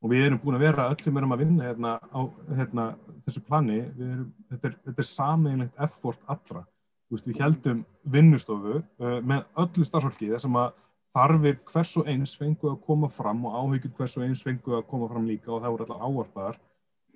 [0.01, 2.21] og við erum búin að vera öll sem erum að vinna hérna, á
[2.57, 2.87] hérna,
[3.25, 6.63] þessu plani erum, þetta, er, er sameinlegt effort allra
[7.11, 7.83] veist, við heldum
[8.15, 10.73] vinnustofu uh, með öllu starfsfólki þessum að
[11.17, 14.87] þarfir hvers og eins fengu að koma fram og áhyggjum hvers og eins fengu að
[14.89, 16.59] koma fram líka og það voru alltaf áarpaðar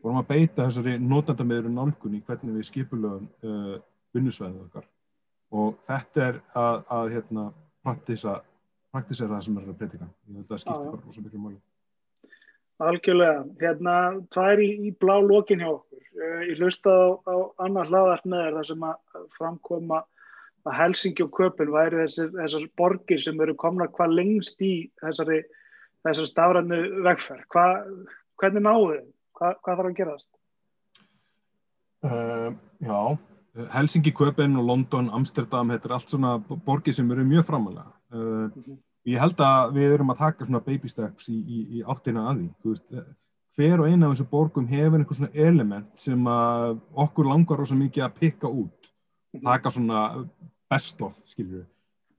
[0.04, 3.76] vorum að beita þessari notandamiður nálgunni hvernig við skipulögum uh,
[4.16, 4.88] vinnusvæðið okkar
[5.52, 7.50] og þetta er að, að hérna,
[7.84, 8.40] praktisa
[8.92, 10.08] praktisera það sem er að predika.
[10.28, 11.60] Ég held að það skiptir bara rosa miklu máli.
[12.82, 13.44] Algjörlega.
[13.62, 13.96] Hérna,
[14.34, 16.08] það er í, í blá lokin hjá okkur.
[16.12, 17.36] Eh, ég hlusta á, á
[17.68, 20.02] annar hlaðart með þér þar sem að framkoma
[20.62, 25.40] að Helsingi og Köpun væri þessar, þessar borgir sem eru komna hvað lengst í þessari,
[26.06, 27.48] þessari stafrannu vegferð.
[27.54, 27.66] Hva,
[28.42, 29.11] hvernig náðu þau?
[29.42, 30.30] Hva, hvað þarf að gerast?
[32.06, 32.98] Uh, já,
[33.74, 36.36] Helsingi, Köpun og London, Amsterdam, þetta er allt svona
[36.68, 37.90] borgir sem eru mjög framalega.
[38.14, 38.78] Uh, mm -hmm.
[39.10, 42.38] Ég held að við erum að taka svona baby steps í, í, í áttina að
[42.38, 42.50] því.
[42.70, 42.86] Veist,
[43.58, 46.28] hver og eina af þessu borgum hefur einhver svona element sem
[46.94, 48.94] okkur langar rosa mikið að pikka út.
[49.34, 49.44] Mhm.
[49.44, 50.28] Taka svona
[50.70, 51.68] best of, skiljur við.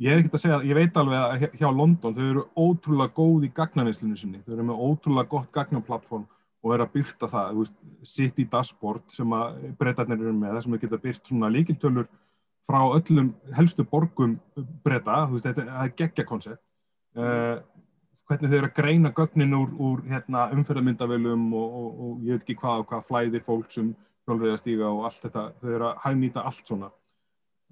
[0.00, 3.44] Ég er ekkert að segja, ég veit alveg að hjá London þau eru ótrúlega góð
[3.44, 4.42] í gagnaneslinu sinni.
[4.42, 6.26] Þau eru með ótrúlega gott gagnaplattform
[6.62, 10.82] og er að byrta það, veist, City Dashboard sem að breytarnir eru með, sem þau
[10.84, 12.06] geta byrt svona líkiltölur
[12.66, 14.36] frá öllum helstu borgum
[14.84, 16.64] breyta, þú veist, þetta er geggja koncept.
[17.18, 17.58] Uh,
[18.28, 22.46] hvernig þau eru að greina gögnin úr, úr hérna, umferðarmyndavölum og, og, og ég veit
[22.46, 23.92] ekki hvað og hvað flæðir fólk sem
[24.28, 26.92] hjálfriðastíga og allt þetta, þau eru að hægnýta allt svona.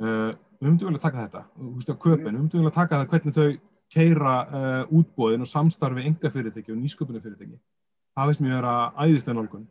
[0.01, 3.13] Uh, við höfum vilja taka þetta, þú veist, á köpun, við höfum vilja taka það
[3.15, 3.51] hvernig þau
[3.91, 7.59] keira uh, útbóðin og samstarfi enga fyrirtæki og nýsköpunni fyrirtæki.
[8.17, 9.69] Það veist mér að æðislega nálgun.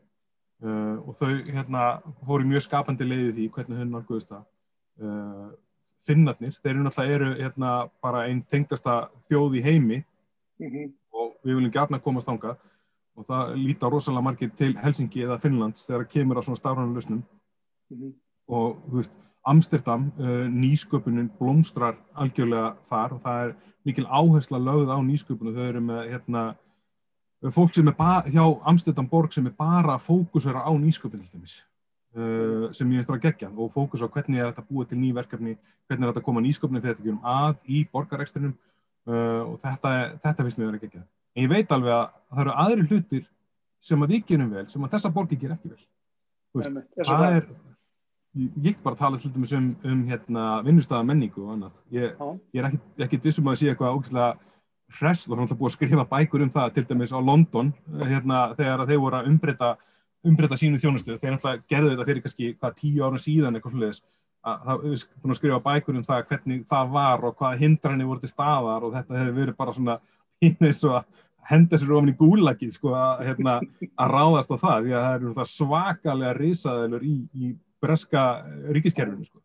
[1.08, 1.84] Og þau hérna,
[2.28, 4.46] fóru mjög skapandi leiðið í hvernig þau nálguðist það.
[5.00, 5.52] Uh,
[6.04, 7.70] finnarnir, þeir eru náttúrulega eru hérna
[8.04, 10.00] bara einn tengdasta þjóð í heimi.
[10.60, 10.92] Mm -hmm.
[11.16, 12.58] og við viljum gætna komast ánga
[13.16, 16.94] og það líta rosalega margir til Helsingi eða Finnlands þegar það kemur á svona stafrannu
[16.94, 17.24] lausnum.
[17.90, 18.14] Mm -hmm.
[18.48, 19.12] og þú veist,
[19.46, 23.14] Amsterdam uh, nýsköpunin blómstrar algjörlega þar.
[23.14, 26.56] Og það er mikil áhersla lögð á nýsköpunum, þau eru með hérna,
[27.48, 31.40] fólk sem er bara hjá Amsterdam borg sem er bara að fókusera á nýsköpun til
[31.40, 31.60] dæmis
[32.18, 35.14] uh, sem ég finnst að gegja og fókus á hvernig er þetta búið til ný
[35.16, 35.56] verkefni,
[35.88, 38.54] hvernig er þetta að koma nýsköpunum fyrir þetta að í borgarekstrinum
[39.08, 42.44] uh, og þetta, þetta finnst mér að vera gegja en ég veit alveg að það
[42.44, 43.26] eru aðri hlutir
[43.80, 45.82] sem að við gerum vel, sem að þessa borgi ger ekki vel.
[46.58, 47.44] Veist, það er
[48.40, 51.80] ég get bara að tala dæmis um, um hérna, vinnustæða menningu og annað.
[51.94, 52.20] Ég,
[52.54, 54.30] ég er ekkit, ekkit vissum að sé eitthvað ógæslega
[54.98, 58.40] hress, þá er náttúrulega búið að skrifa bækur um það til dæmis á London hérna,
[58.58, 59.74] þegar þeir voru að umbreyta
[60.26, 64.02] umbreyta sínu þjónustu, þeir náttúrulega gerðu þetta fyrir kannski hvað tíu ára síðan eitthvað sluðis
[64.50, 68.86] að það skrifa bækur um það hvernig það var og hvað hindranir voru til staðar
[68.88, 69.98] og þetta hefur verið bara svona
[70.48, 73.58] eins og að henda sér ofin í gúlagið sko að, hérna,
[73.98, 74.86] að ráðast á það.
[74.86, 78.26] Því að það eru svakalega risaðilur í, í breska
[78.76, 79.42] ríkiskerfinu sko.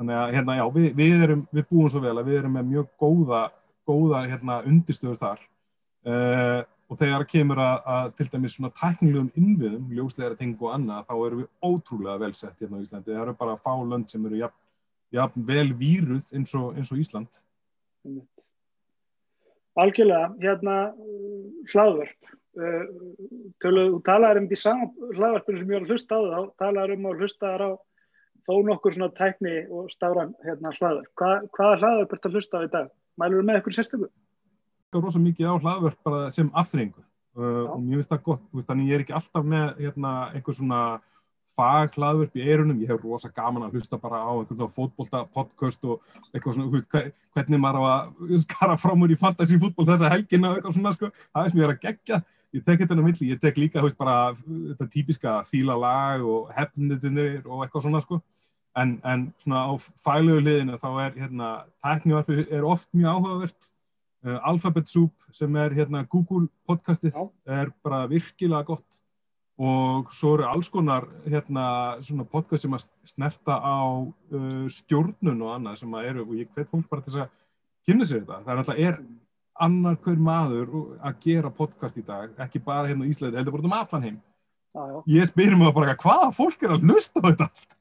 [0.00, 2.70] Þannig að hérna, já, við, við, erum, við búum svo vel að við erum með
[2.70, 3.42] mjög góða,
[3.88, 5.42] góða hérna, undirstöður þar
[6.06, 6.62] uh,
[6.92, 11.14] og þegar kemur að, að til dæmis svona tæknilegum innviðum, ljósleira tengu og annað, þá
[11.26, 13.14] erum við ótrúlega vel sett hérna á Íslandi.
[13.14, 14.58] Það eru bara fá lönd sem eru jafn,
[15.16, 17.40] jafn vel víruð eins og, eins og Ísland.
[19.80, 20.76] Algjörlega, hérna
[21.72, 22.32] hlaðvörp.
[22.52, 22.82] Uh,
[23.64, 26.98] þú talaður um því saman hlaðvarpinu sem ég var að hlusta á það, þá talaður
[26.98, 27.70] um að hlusta þar á
[28.42, 31.14] þó nokkur svona tækni og stafran hérna hlaðvörp.
[31.16, 32.92] Hva, hvaða hlaðvörp ert að hlusta á í dag?
[33.20, 34.10] Mælur með eitthvað sérstöku?
[34.92, 37.02] Það er rosa mikið á hlaðvörp bara sem afþreyingu.
[37.32, 40.56] Uh, og mér finnst það gott, veist, þannig ég er ekki alltaf með hérna, einhver
[40.56, 40.80] svona
[41.56, 45.84] fag hlaðvörp í eirunum, ég hef rosa gaman að hlusta bara á einhvern fótbolta podcast
[45.84, 46.02] og
[46.32, 50.50] eitthvað svona, veist, hvernig maður á að skara fram úr í fantasy fútból þessa helgina
[50.50, 52.20] og eitthvað svona, sko, það er sem ég er að gegja.
[52.52, 56.52] Ég tek þetta á milli, ég tek líka veist, bara þetta típiska fíla lag og
[56.52, 58.20] hefnitunir og eitthvað svona sko.
[58.78, 61.52] En, en svona á fælögu liðinu þá er hérna,
[61.84, 63.70] tæknivarpi er oft mjög áhugavert
[64.26, 67.24] uh, Alphabet Soup sem er hérna Google podcastið Já.
[67.60, 69.02] er bara virkilega gott
[69.62, 75.56] og svo eru alls konar hérna svona podcast sem að snerta á uh, stjórnun og
[75.58, 77.34] annað sem að eru og ég hvet fólk bara til að
[77.86, 79.02] kynna sér þetta, það er alltaf er
[79.62, 80.70] annar hver maður
[81.04, 84.20] að gera podcast í dag, ekki bara hérna í Íslandi, heldur bara um allan heim.
[84.72, 84.98] Já, já.
[85.12, 87.76] Ég spyrir mig bara hvaða fólk er að hlusta á þetta allt.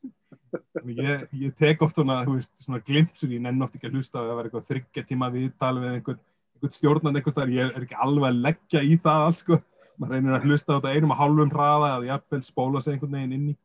[0.52, 4.32] Ég, ég tek oft svona, veist, svona glimpsur, ég nenn oft ekki að hlusta að
[4.36, 6.22] vera eitthvað þryggja tíma viðtal við einhvern,
[6.56, 9.60] einhvern stjórnand eitthvað starf, ég er ekki alveg að leggja í það allt sko.
[10.02, 13.18] Maður reynir að hlusta á þetta einum og hálfum hraða eða jafnvel spóla sig einhvern
[13.18, 13.58] veginn inn í.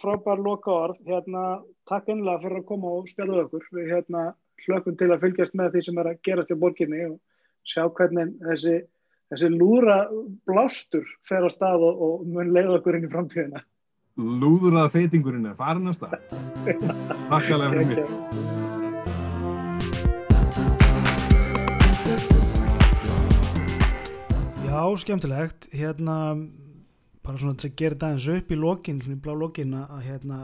[0.00, 1.44] Frábær loka orð, hérna,
[1.88, 3.68] takk einlega fyrir að koma og spjalla okkur.
[3.76, 4.24] Við hérna
[4.64, 7.20] hlökkum til að fylgjast með því sem er að gerast í borginni og
[7.68, 8.74] sjá hvernig þessi,
[9.32, 9.98] þessi lúra
[10.48, 13.62] blástur fer á stað og, og mun leiða okkur inn í framtíðina.
[14.14, 16.12] Lúðurað feitingurinn er farin að stað.
[16.62, 17.98] Takk alveg fyrir mig.
[24.62, 25.66] Já, skemmtilegt.
[25.74, 26.14] Hérna,
[27.26, 30.38] bara svona að gera þetta eins upp í lokin, í blá lokin að hérna,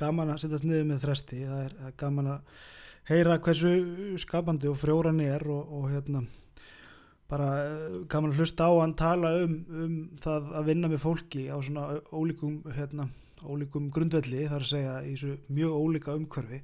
[0.00, 1.42] gaman að sittast niður með þresti.
[1.44, 2.40] Það það er gaman að
[3.12, 3.74] heyra hversu
[4.24, 6.24] skapandi og frjóran er og, og hérna
[7.34, 7.50] bara
[8.10, 11.86] gaman að hlusta á hann tala um, um það að vinna með fólki á svona
[12.14, 13.08] ólíkum hérna,
[13.42, 16.62] ólíkum grundvelli þar að segja í þessu mjög ólíka umhverfi.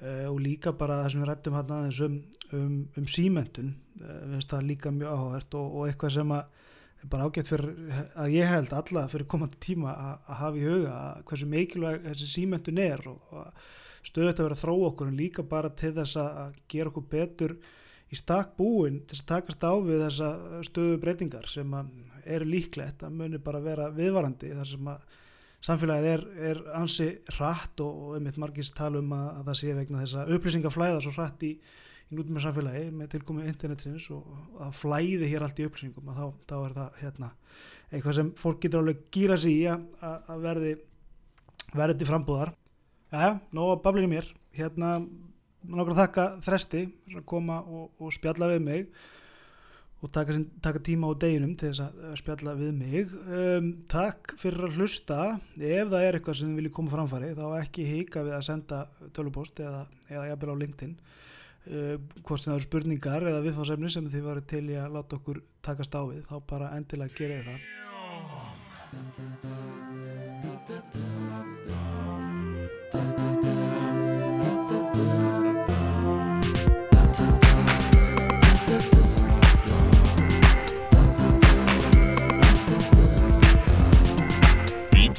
[0.00, 2.14] Uh, og líka bara það sem við rættum hann aðeins um,
[2.56, 6.60] um, um símentun uh, finnst það líka mjög áhugavert og, og eitthvað sem að
[7.08, 10.96] bara ágætt fyrir að ég held alla fyrir komandi tíma að, hafa í huga
[11.28, 15.44] hversu mikilvæg þessi símentun er og, og stöðut að vera að þróa okkur en líka
[15.48, 17.56] bara til þess að gera okkur betur
[18.10, 20.30] í stakk búin til að takast á við þessa
[20.66, 21.74] stöðu breytingar sem
[22.24, 25.18] eru líklegt að muni bara vera viðvarandi þar sem að
[25.66, 29.76] samfélagið er, er ansi hratt og, og einmitt margist tala um að, að það sé
[29.76, 31.50] vegna þess að upplýsingaflæða svo hratt í,
[32.08, 36.38] í nútum samfélagi með tilkomi internetsins og að flæði hér allt í upplýsingum að þá,
[36.48, 37.32] þá er það hérna,
[37.90, 40.78] eitthvað sem fólk getur alveg gýra sig í að, að verði
[41.76, 42.54] verði til frambúðar.
[43.10, 44.28] Jæja, nóg að bablinu mér.
[44.56, 44.94] Hérna
[45.68, 46.82] að þakka þresti
[47.16, 48.82] að koma og, og spjalla við mig
[50.00, 50.32] og taka,
[50.64, 53.04] taka tíma á deginum til þess að spjalla við mig.
[53.28, 55.18] Um, takk fyrir að hlusta.
[55.60, 58.78] Ef það er eitthvað sem þið viljið koma framfari þá ekki hika við að senda
[59.16, 60.94] tölupóst eða, eða jafnvel á LinkedIn.
[61.68, 65.20] Uh, hvort sem það eru spurningar eða viðfáðsefni sem þið varu til í að láta
[65.20, 67.60] okkur takast á við þá bara endilega gera það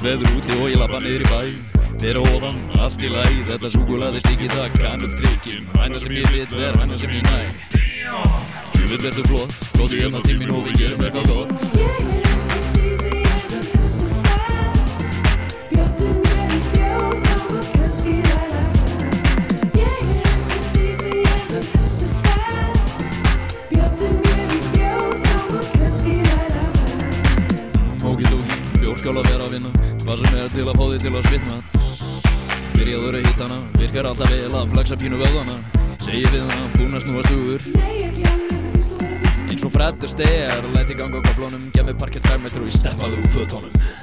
[0.02, 1.40] fallegt veður úti og ég lappa niður í bæ.
[2.02, 6.56] Þeirra ofan, allt í læg, þetta súkulaði stíki það kannum tryggjum Hæna sem ég lit
[6.56, 7.38] ver, hæna sem ég næ.
[8.74, 12.31] Sjöfur betur flott, góðu hérna til mín og við gerum eitthvað gott
[29.02, 29.70] Að vera að vinna.
[30.04, 31.56] Hvað sem er til að fá þig til að svitna.
[32.82, 35.58] Byrjaður að hitta hana Virkar alltaf vel að flexa pínu vöðana
[36.02, 37.62] Segir við hana, búin að snúa stugur
[39.46, 42.80] Eins og Fred Astaire Læt í ganga á kaplónum Gef mig parkett færmestru og ég
[42.80, 44.01] steppaði úr fötónum